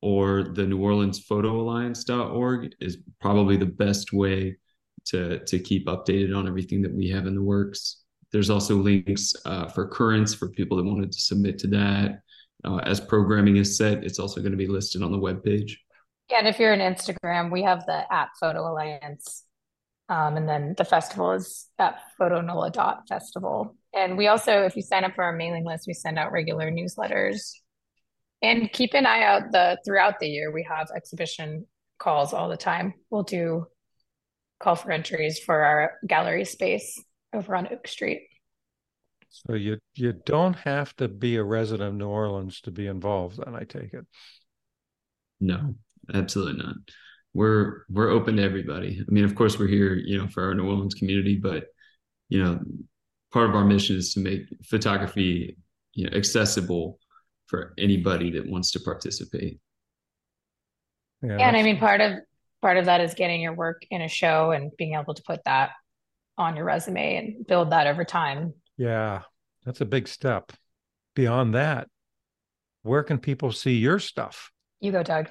or 0.00 0.42
the 0.44 0.66
New 0.66 0.80
Orleans 0.80 1.18
Photo 1.18 1.60
Alliance.org 1.60 2.74
is 2.80 2.98
probably 3.20 3.56
the 3.56 3.66
best 3.66 4.12
way 4.12 4.56
to 5.06 5.44
to 5.44 5.58
keep 5.58 5.86
updated 5.86 6.36
on 6.36 6.46
everything 6.46 6.82
that 6.82 6.92
we 6.92 7.08
have 7.10 7.26
in 7.26 7.34
the 7.34 7.42
works. 7.42 8.02
There's 8.32 8.50
also 8.50 8.76
links 8.76 9.32
uh, 9.44 9.68
for 9.68 9.86
currents 9.86 10.34
for 10.34 10.48
people 10.48 10.76
that 10.76 10.84
wanted 10.84 11.12
to 11.12 11.20
submit 11.20 11.58
to 11.60 11.66
that. 11.68 12.20
Uh, 12.64 12.78
as 12.78 12.98
programming 12.98 13.56
is 13.56 13.76
set, 13.76 14.02
it's 14.02 14.18
also 14.18 14.40
going 14.40 14.52
to 14.52 14.58
be 14.58 14.66
listed 14.66 15.02
on 15.02 15.12
the 15.12 15.18
web 15.18 15.44
page. 15.44 15.80
Yeah, 16.30 16.38
and 16.38 16.48
if 16.48 16.58
you're 16.58 16.72
on 16.72 16.78
Instagram, 16.78 17.52
we 17.52 17.62
have 17.62 17.84
the 17.86 18.12
at 18.12 18.28
Photo 18.40 18.68
Alliance. 18.68 19.44
Um, 20.08 20.36
and 20.36 20.48
then 20.48 20.74
the 20.76 20.84
festival 20.84 21.32
is 21.32 21.68
at 21.78 21.98
photonola.festival. 22.20 23.76
And 23.94 24.18
we 24.18 24.26
also, 24.26 24.64
if 24.64 24.76
you 24.76 24.82
sign 24.82 25.04
up 25.04 25.14
for 25.14 25.24
our 25.24 25.32
mailing 25.32 25.64
list, 25.64 25.86
we 25.86 25.94
send 25.94 26.18
out 26.18 26.32
regular 26.32 26.70
newsletters. 26.70 27.52
And 28.42 28.70
keep 28.72 28.92
an 28.92 29.06
eye 29.06 29.22
out 29.22 29.52
the 29.52 29.78
throughout 29.86 30.18
the 30.20 30.28
year. 30.28 30.52
We 30.52 30.66
have 30.68 30.88
exhibition 30.94 31.66
calls 31.98 32.34
all 32.34 32.50
the 32.50 32.58
time. 32.58 32.92
We'll 33.08 33.22
do 33.22 33.66
call 34.60 34.76
for 34.76 34.90
entries 34.90 35.38
for 35.38 35.62
our 35.62 35.92
gallery 36.06 36.44
space 36.44 37.02
over 37.32 37.54
on 37.54 37.68
Oak 37.72 37.86
Street. 37.88 38.28
So 39.28 39.54
you 39.54 39.78
you 39.94 40.12
don't 40.12 40.54
have 40.54 40.94
to 40.96 41.08
be 41.08 41.36
a 41.36 41.42
resident 41.42 41.88
of 41.88 41.94
New 41.94 42.08
Orleans 42.08 42.60
to 42.62 42.70
be 42.70 42.86
involved, 42.86 43.40
and 43.44 43.56
I 43.56 43.64
take 43.64 43.92
it. 43.92 44.06
No, 45.40 45.74
absolutely 46.12 46.62
not. 46.62 46.76
We're 47.32 47.82
we're 47.90 48.10
open 48.10 48.36
to 48.36 48.44
everybody. 48.44 49.00
I 49.00 49.10
mean, 49.12 49.24
of 49.24 49.34
course, 49.34 49.58
we're 49.58 49.66
here, 49.66 49.94
you 49.94 50.18
know, 50.18 50.28
for 50.28 50.44
our 50.44 50.54
New 50.54 50.68
Orleans 50.68 50.94
community, 50.94 51.36
but 51.36 51.64
you 52.28 52.42
know, 52.42 52.60
part 53.32 53.50
of 53.50 53.56
our 53.56 53.64
mission 53.64 53.96
is 53.96 54.14
to 54.14 54.20
make 54.20 54.42
photography, 54.64 55.56
you 55.94 56.08
know, 56.08 56.16
accessible 56.16 57.00
for 57.46 57.74
anybody 57.76 58.30
that 58.30 58.48
wants 58.48 58.70
to 58.72 58.80
participate. 58.80 59.58
Yeah, 61.22 61.38
yeah 61.38 61.48
and 61.48 61.56
I 61.56 61.62
mean, 61.64 61.78
part 61.78 62.00
of 62.00 62.12
part 62.64 62.78
of 62.78 62.86
that 62.86 63.02
is 63.02 63.12
getting 63.12 63.42
your 63.42 63.52
work 63.52 63.82
in 63.90 64.00
a 64.00 64.08
show 64.08 64.52
and 64.52 64.74
being 64.78 64.94
able 64.94 65.12
to 65.12 65.22
put 65.22 65.44
that 65.44 65.72
on 66.38 66.56
your 66.56 66.64
resume 66.64 67.16
and 67.16 67.46
build 67.46 67.72
that 67.72 67.86
over 67.86 68.06
time. 68.06 68.54
Yeah, 68.78 69.20
that's 69.66 69.82
a 69.82 69.84
big 69.84 70.08
step. 70.08 70.50
Beyond 71.14 71.54
that, 71.56 71.88
where 72.82 73.02
can 73.02 73.18
people 73.18 73.52
see 73.52 73.74
your 73.74 73.98
stuff? 73.98 74.50
You 74.80 74.92
go, 74.92 75.02
Doug. 75.02 75.28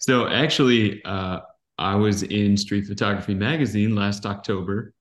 So 0.00 0.28
actually, 0.28 1.02
uh, 1.06 1.40
I 1.78 1.94
was 1.94 2.22
in 2.24 2.58
Street 2.58 2.84
Photography 2.84 3.34
magazine 3.34 3.94
last 3.94 4.26
October. 4.26 4.92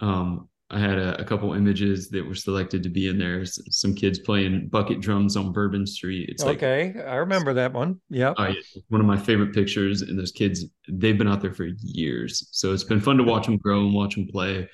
Um, 0.00 0.48
I 0.72 0.78
had 0.78 0.98
a, 0.98 1.20
a, 1.20 1.24
couple 1.24 1.52
images 1.52 2.10
that 2.10 2.24
were 2.24 2.34
selected 2.34 2.84
to 2.84 2.88
be 2.88 3.08
in 3.08 3.18
there. 3.18 3.44
Some 3.44 3.92
kids 3.92 4.20
playing 4.20 4.68
bucket 4.68 5.00
drums 5.00 5.36
on 5.36 5.52
Bourbon 5.52 5.84
Street. 5.84 6.28
It's 6.28 6.44
okay, 6.44 6.92
like, 6.94 7.06
I 7.06 7.16
remember 7.16 7.52
that 7.54 7.72
one. 7.72 8.00
Yep. 8.10 8.34
Uh, 8.38 8.52
one 8.88 9.00
of 9.00 9.06
my 9.06 9.16
favorite 9.16 9.52
pictures. 9.52 10.02
And 10.02 10.16
those 10.16 10.30
kids, 10.30 10.66
they've 10.88 11.18
been 11.18 11.26
out 11.26 11.40
there 11.40 11.52
for 11.52 11.66
years, 11.82 12.48
so 12.52 12.72
it's 12.72 12.84
been 12.84 13.00
fun 13.00 13.16
to 13.16 13.24
watch 13.24 13.46
them 13.46 13.56
grow 13.56 13.80
and 13.80 13.92
watch 13.92 14.14
them 14.14 14.28
play. 14.28 14.68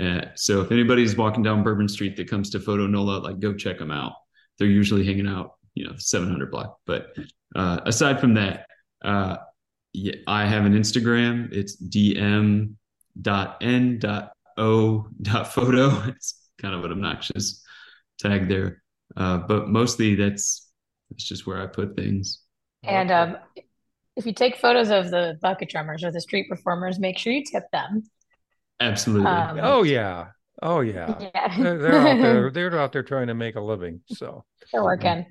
Uh, 0.00 0.20
so 0.36 0.60
if 0.60 0.70
anybody's 0.70 1.16
walking 1.16 1.42
down 1.42 1.64
Bourbon 1.64 1.88
Street 1.88 2.16
that 2.16 2.30
comes 2.30 2.50
to 2.50 2.60
Photo 2.60 2.86
Nola, 2.86 3.18
like 3.18 3.40
go 3.40 3.52
check 3.52 3.78
them 3.78 3.90
out. 3.90 4.12
They're 4.58 4.68
usually 4.68 5.04
hanging 5.04 5.26
out, 5.26 5.54
you 5.74 5.84
know, 5.84 5.94
700 5.96 6.50
block. 6.50 6.78
But 6.86 7.08
uh, 7.56 7.80
aside 7.86 8.20
from 8.20 8.34
that, 8.34 8.66
uh, 9.02 9.38
yeah, 9.92 10.14
I 10.28 10.46
have 10.46 10.64
an 10.64 10.74
Instagram. 10.74 11.52
It's 11.52 11.76
dm.n 11.76 12.76
o 14.60 15.06
photo. 15.46 15.88
It's 16.08 16.50
kind 16.60 16.74
of 16.74 16.84
an 16.84 16.92
obnoxious 16.92 17.64
tag 18.18 18.48
there, 18.48 18.82
uh, 19.16 19.38
but 19.38 19.68
mostly 19.68 20.14
that's 20.14 20.70
that's 21.10 21.24
just 21.24 21.46
where 21.46 21.60
I 21.60 21.66
put 21.66 21.96
things. 21.96 22.42
And 22.82 23.10
um, 23.10 23.36
if 24.16 24.26
you 24.26 24.32
take 24.32 24.56
photos 24.56 24.90
of 24.90 25.10
the 25.10 25.38
bucket 25.40 25.70
drummers 25.70 26.04
or 26.04 26.12
the 26.12 26.20
street 26.20 26.48
performers, 26.48 26.98
make 26.98 27.18
sure 27.18 27.32
you 27.32 27.44
tip 27.44 27.64
them. 27.72 28.02
Absolutely. 28.78 29.26
Um, 29.26 29.58
oh 29.62 29.82
yeah. 29.82 30.28
Oh 30.62 30.80
yeah. 30.80 31.14
yeah. 31.34 31.56
they're, 31.56 31.78
they're, 31.78 31.96
out 31.96 32.20
there. 32.20 32.50
They're 32.50 32.78
out 32.78 32.92
there 32.92 33.02
trying 33.02 33.28
to 33.28 33.34
make 33.34 33.56
a 33.56 33.60
living. 33.60 34.00
So 34.08 34.44
they're 34.72 34.84
working. 34.84 35.26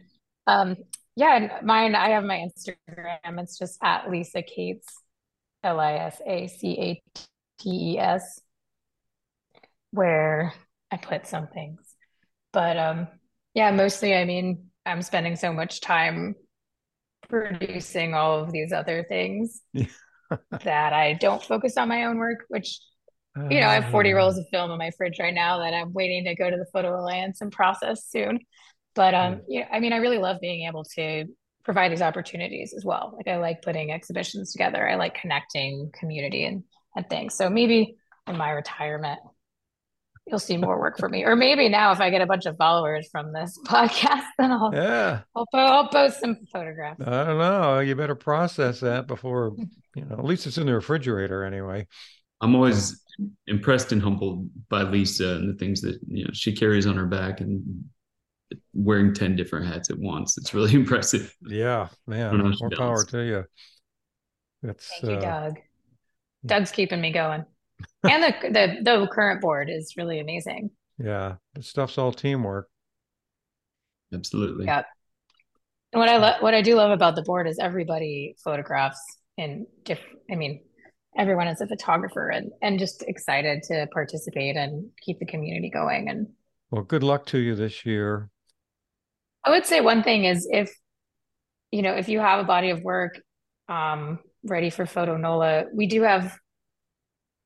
Um, 0.47 0.75
yeah, 1.15 1.59
mine. 1.63 1.95
I 1.95 2.09
have 2.09 2.23
my 2.23 2.37
Instagram. 2.37 3.39
It's 3.39 3.57
just 3.57 3.77
at 3.83 4.09
Lisa 4.09 4.41
Cates, 4.41 4.87
L 5.63 5.79
I 5.79 5.93
S 5.93 6.21
A 6.25 6.47
C 6.47 6.79
A 6.79 7.01
T 7.59 7.93
E 7.93 7.99
S 7.99 8.41
where 9.91 10.54
I 10.91 10.97
put 10.97 11.28
some 11.28 11.47
things. 11.47 11.80
But 12.52 12.78
um 12.78 13.08
yeah, 13.54 13.71
mostly 13.71 14.15
I 14.15 14.25
mean, 14.25 14.67
I'm 14.86 15.02
spending 15.02 15.36
so 15.36 15.54
much 15.54 15.82
time 15.82 16.36
producing 17.28 18.13
all 18.13 18.39
of 18.39 18.52
these 18.52 18.71
other 18.71 19.06
things 19.08 19.62
that 20.63 20.93
I 20.93 21.13
don't 21.13 21.43
focus 21.43 21.78
on 21.78 21.89
my 21.89 22.06
own 22.06 22.17
work, 22.17 22.45
which 22.47 22.80
you 23.49 23.62
know, 23.62 23.67
I 23.67 23.75
have 23.75 23.91
40 23.91 24.12
rolls 24.13 24.38
of 24.38 24.45
film 24.52 24.71
in 24.71 24.78
my 24.78 24.91
fridge 24.97 25.19
right 25.19 25.34
now 25.34 25.60
that 25.60 25.73
I'm 25.73 25.93
waiting 25.93 26.25
to 26.25 26.36
go 26.36 26.49
to 26.49 26.58
the 26.58 26.65
Photo 26.73 26.99
Alliance 26.99 27.41
and 27.41 27.52
process 27.52 28.06
soon. 28.10 28.39
But 28.95 29.13
um, 29.13 29.41
yeah, 29.47 29.67
I 29.71 29.80
mean, 29.80 29.93
I 29.93 29.97
really 29.97 30.17
love 30.17 30.38
being 30.41 30.67
able 30.67 30.84
to 30.95 31.25
provide 31.63 31.91
these 31.91 32.02
opportunities 32.02 32.73
as 32.75 32.84
well. 32.84 33.13
Like 33.15 33.28
I 33.28 33.38
like 33.38 33.62
putting 33.62 33.91
exhibitions 33.91 34.52
together. 34.52 34.88
I 34.88 34.95
like 34.95 35.13
connecting 35.13 35.91
community 35.97 36.45
and, 36.45 36.63
and 36.95 37.08
things. 37.08 37.36
So 37.36 37.49
maybe 37.49 37.95
in 38.28 38.38
my 38.38 38.52
retirement, 38.52 39.19
you'll 40.29 40.39
see 40.39 40.57
more 40.57 40.79
work 40.79 40.97
for 40.97 41.09
me. 41.09 41.23
Or 41.23 41.35
maybe 41.35 41.69
now, 41.69 41.91
if 41.91 41.99
I 41.99 42.09
get 42.09 42.21
a 42.21 42.25
bunch 42.25 42.45
of 42.45 42.57
followers 42.57 43.09
from 43.11 43.33
this 43.33 43.57
podcast, 43.65 44.25
then 44.37 44.51
I'll 44.51 44.71
yeah 44.73 45.21
I'll, 45.35 45.47
I'll 45.53 45.87
post 45.89 46.19
some 46.19 46.37
photographs. 46.51 47.01
I 47.05 47.25
don't 47.25 47.37
know. 47.37 47.79
You 47.79 47.95
better 47.95 48.15
process 48.15 48.79
that 48.81 49.07
before 49.07 49.55
you 49.95 50.05
know. 50.05 50.15
At 50.17 50.25
least 50.25 50.47
it's 50.47 50.57
in 50.57 50.65
the 50.65 50.73
refrigerator 50.73 51.43
anyway. 51.43 51.87
I'm 52.41 52.55
always 52.55 53.01
impressed 53.47 53.91
and 53.91 54.01
humbled 54.01 54.49
by 54.69 54.83
Lisa 54.83 55.35
and 55.35 55.53
the 55.53 55.57
things 55.57 55.81
that 55.81 55.99
you 56.07 56.25
know 56.25 56.31
she 56.33 56.55
carries 56.55 56.87
on 56.87 56.95
her 56.95 57.05
back 57.05 57.41
and 57.41 57.83
wearing 58.73 59.13
10 59.13 59.35
different 59.35 59.67
hats 59.67 59.89
at 59.89 59.97
once. 59.99 60.37
It's 60.37 60.53
really 60.53 60.73
impressive. 60.75 61.35
Yeah, 61.47 61.89
man. 62.07 62.37
More 62.37 62.69
power 62.71 63.03
to 63.05 63.19
you. 63.23 63.43
That's 64.61 64.87
Thank 65.01 65.11
you, 65.11 65.17
uh, 65.17 65.21
Doug. 65.21 65.59
Doug's 66.45 66.71
keeping 66.71 67.01
me 67.01 67.11
going 67.11 67.45
and 68.03 68.23
the, 68.23 68.33
the 68.49 68.77
the 68.83 69.07
current 69.07 69.41
board 69.41 69.69
is 69.69 69.93
really 69.97 70.19
amazing. 70.19 70.71
Yeah, 70.97 71.35
the 71.53 71.63
stuff's 71.63 71.97
all 71.97 72.12
teamwork. 72.12 72.67
Absolutely. 74.13 74.65
Yeah. 74.65 74.83
And 75.91 75.99
what 75.99 76.09
I 76.09 76.17
love, 76.17 76.41
what 76.41 76.53
I 76.53 76.62
do 76.62 76.75
love 76.75 76.91
about 76.91 77.15
the 77.15 77.23
board 77.23 77.47
is 77.47 77.57
everybody 77.59 78.35
photographs 78.43 78.99
in 79.38 79.65
different. 79.83 80.19
I 80.31 80.35
mean, 80.35 80.62
everyone 81.17 81.47
is 81.47 81.62
a 81.62 81.67
photographer 81.67 82.29
and 82.29 82.51
and 82.62 82.79
just 82.79 83.03
excited 83.07 83.63
to 83.63 83.88
participate 83.91 84.55
and 84.55 84.89
keep 85.01 85.19
the 85.19 85.25
community 85.25 85.69
going. 85.69 86.09
And 86.09 86.27
well, 86.71 86.83
good 86.83 87.03
luck 87.03 87.25
to 87.27 87.39
you 87.39 87.55
this 87.55 87.85
year. 87.85 88.29
I 89.43 89.51
would 89.51 89.65
say 89.65 89.81
one 89.81 90.03
thing 90.03 90.25
is 90.25 90.47
if 90.51 90.71
you 91.71 91.81
know 91.81 91.93
if 91.93 92.07
you 92.09 92.19
have 92.19 92.39
a 92.39 92.43
body 92.43 92.69
of 92.69 92.81
work 92.83 93.19
um, 93.67 94.19
ready 94.43 94.69
for 94.69 94.85
Photo 94.85 95.17
Nola, 95.17 95.65
we 95.73 95.88
do 95.88 96.03
have 96.03 96.38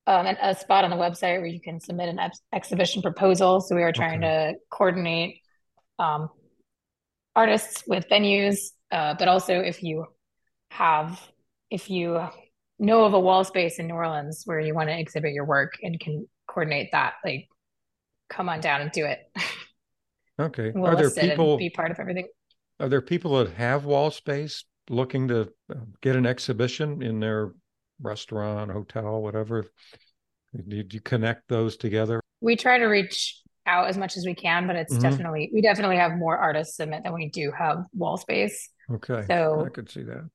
um, 0.05 0.25
a 0.25 0.55
spot 0.55 0.83
on 0.83 0.89
the 0.89 0.95
website 0.97 1.39
where 1.39 1.45
you 1.45 1.61
can 1.61 1.79
submit 1.79 2.09
an 2.09 2.19
ex- 2.19 2.41
exhibition 2.53 3.01
proposal. 3.01 3.61
So 3.61 3.75
we 3.75 3.83
are 3.83 3.91
trying 3.91 4.23
okay. 4.23 4.53
to 4.53 4.59
coordinate 4.69 5.39
um, 5.99 6.29
artists 7.35 7.83
with 7.87 8.07
venues, 8.09 8.57
uh, 8.91 9.15
but 9.17 9.27
also 9.27 9.59
if 9.59 9.81
you 9.81 10.05
have, 10.71 11.21
if 11.69 11.89
you 11.89 12.21
know 12.79 13.05
of 13.05 13.13
a 13.13 13.19
wall 13.19 13.43
space 13.43 13.79
in 13.79 13.87
New 13.87 13.93
Orleans 13.93 14.43
where 14.45 14.59
you 14.59 14.73
want 14.73 14.89
to 14.89 14.99
exhibit 14.99 15.33
your 15.33 15.45
work 15.45 15.73
and 15.81 15.99
can 15.99 16.27
coordinate 16.47 16.89
that, 16.91 17.13
like 17.23 17.47
come 18.29 18.49
on 18.49 18.59
down 18.59 18.81
and 18.81 18.91
do 18.91 19.05
it. 19.05 19.19
Okay. 20.39 20.71
we'll 20.73 20.87
are 20.87 20.95
there 20.95 21.11
people 21.11 21.57
be 21.57 21.69
part 21.69 21.91
of 21.91 21.99
everything? 21.99 22.27
Are 22.79 22.89
there 22.89 23.01
people 23.01 23.37
that 23.37 23.53
have 23.53 23.85
wall 23.85 24.09
space 24.09 24.63
looking 24.89 25.27
to 25.27 25.41
uh, 25.69 25.75
get 26.01 26.15
an 26.15 26.25
exhibition 26.25 27.03
in 27.03 27.19
their 27.19 27.53
restaurant, 28.01 28.71
hotel, 28.71 29.21
whatever? 29.21 29.65
Did 30.67 30.93
you 30.93 31.01
connect 31.01 31.47
those 31.47 31.77
together? 31.77 32.19
We 32.41 32.55
try 32.55 32.77
to 32.77 32.85
reach 32.85 33.41
out 33.65 33.87
as 33.87 33.97
much 33.97 34.17
as 34.17 34.25
we 34.25 34.35
can, 34.35 34.67
but 34.67 34.75
it's 34.75 34.93
mm-hmm. 34.93 35.01
definitely 35.01 35.49
we 35.53 35.61
definitely 35.61 35.97
have 35.97 36.13
more 36.17 36.37
artists 36.37 36.75
submit 36.77 37.03
than 37.03 37.13
we 37.13 37.29
do 37.29 37.51
have 37.57 37.85
wall 37.93 38.17
space. 38.17 38.69
Okay. 38.91 39.23
So 39.27 39.65
I 39.65 39.69
could 39.69 39.89
see 39.89 40.03
that. 40.03 40.29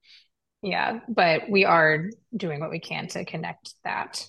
Yeah, 0.63 1.01
but 1.09 1.49
we 1.49 1.65
are 1.65 2.11
doing 2.37 2.61
what 2.61 2.71
we 2.71 2.81
can 2.81 3.07
to 3.09 3.25
connect 3.25 3.75
that. 3.85 4.27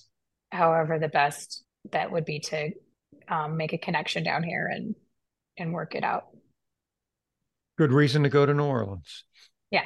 However, 0.52 0.98
the 0.98 1.08
best 1.08 1.64
bet 1.84 2.12
would 2.12 2.24
be 2.24 2.40
to 2.40 2.70
um, 3.28 3.56
make 3.56 3.72
a 3.72 3.78
connection 3.78 4.22
down 4.22 4.42
here 4.42 4.70
and 4.72 4.94
and 5.56 5.72
work 5.72 5.94
it 5.94 6.04
out. 6.04 6.26
Good 7.78 7.92
reason 7.92 8.22
to 8.24 8.28
go 8.28 8.46
to 8.46 8.54
New 8.54 8.64
Orleans. 8.64 9.24
Yeah. 9.70 9.84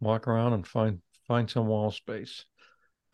Walk 0.00 0.28
around 0.28 0.52
and 0.54 0.66
find 0.66 1.00
find 1.26 1.48
some 1.48 1.66
wall 1.66 1.90
space. 1.90 2.44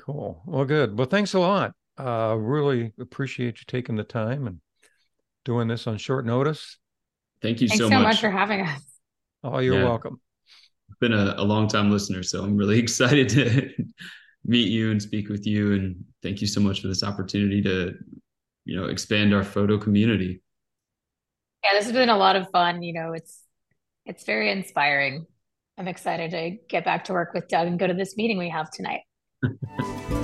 Cool. 0.04 0.42
Well, 0.44 0.66
good. 0.66 0.98
Well, 0.98 1.06
thanks 1.06 1.32
a 1.32 1.38
lot. 1.38 1.72
Uh, 1.98 2.36
really 2.38 2.92
appreciate 3.00 3.58
you 3.58 3.64
taking 3.66 3.96
the 3.96 4.04
time 4.04 4.46
and 4.46 4.60
doing 5.46 5.66
this 5.66 5.86
on 5.86 5.96
short 5.96 6.26
notice. 6.26 6.76
Thank 7.40 7.62
you 7.62 7.68
Thanks 7.68 7.82
so, 7.82 7.88
so 7.88 7.94
much. 7.96 8.02
much 8.02 8.20
for 8.20 8.30
having 8.30 8.60
us. 8.60 8.82
Oh, 9.42 9.58
you're 9.58 9.78
Yeah. 9.78 9.84
welcome. 9.84 10.20
been 11.00 11.12
a, 11.14 11.34
a 11.38 11.44
long 11.44 11.68
time 11.68 11.90
listener, 11.90 12.22
so 12.22 12.44
I'm 12.44 12.56
really 12.56 12.78
excited 12.84 13.28
to 13.30 13.70
meet 14.44 14.68
you 14.68 14.90
and 14.90 15.00
speak 15.00 15.28
with 15.30 15.46
you. 15.46 15.72
And 15.72 16.04
thank 16.22 16.40
you 16.42 16.46
so 16.46 16.60
much 16.60 16.82
for 16.82 16.88
this 16.88 17.02
opportunity 17.02 17.62
to, 17.62 17.94
you 18.66 18.76
know, 18.78 18.86
expand 18.86 19.32
our 19.34 19.42
photo 19.44 19.78
community. 19.78 20.42
Yeah, 21.62 21.78
this 21.78 21.84
has 21.84 21.94
been 21.94 22.10
a 22.10 22.16
lot 22.18 22.36
of 22.36 22.50
fun. 22.50 22.82
You 22.82 22.92
know, 22.92 23.12
it's 23.14 23.42
it's 24.04 24.24
very 24.24 24.50
inspiring. 24.50 25.24
I'm 25.78 25.88
excited 25.88 26.30
to 26.32 26.56
get 26.68 26.84
back 26.84 27.04
to 27.04 27.14
work 27.14 27.32
with 27.32 27.48
Doug 27.48 27.66
and 27.68 27.78
go 27.78 27.86
to 27.86 27.94
this 27.94 28.16
meeting 28.18 28.36
we 28.36 28.50
have 28.50 28.70
tonight. 28.70 29.00
Thank 29.44 30.10
you. 30.10 30.23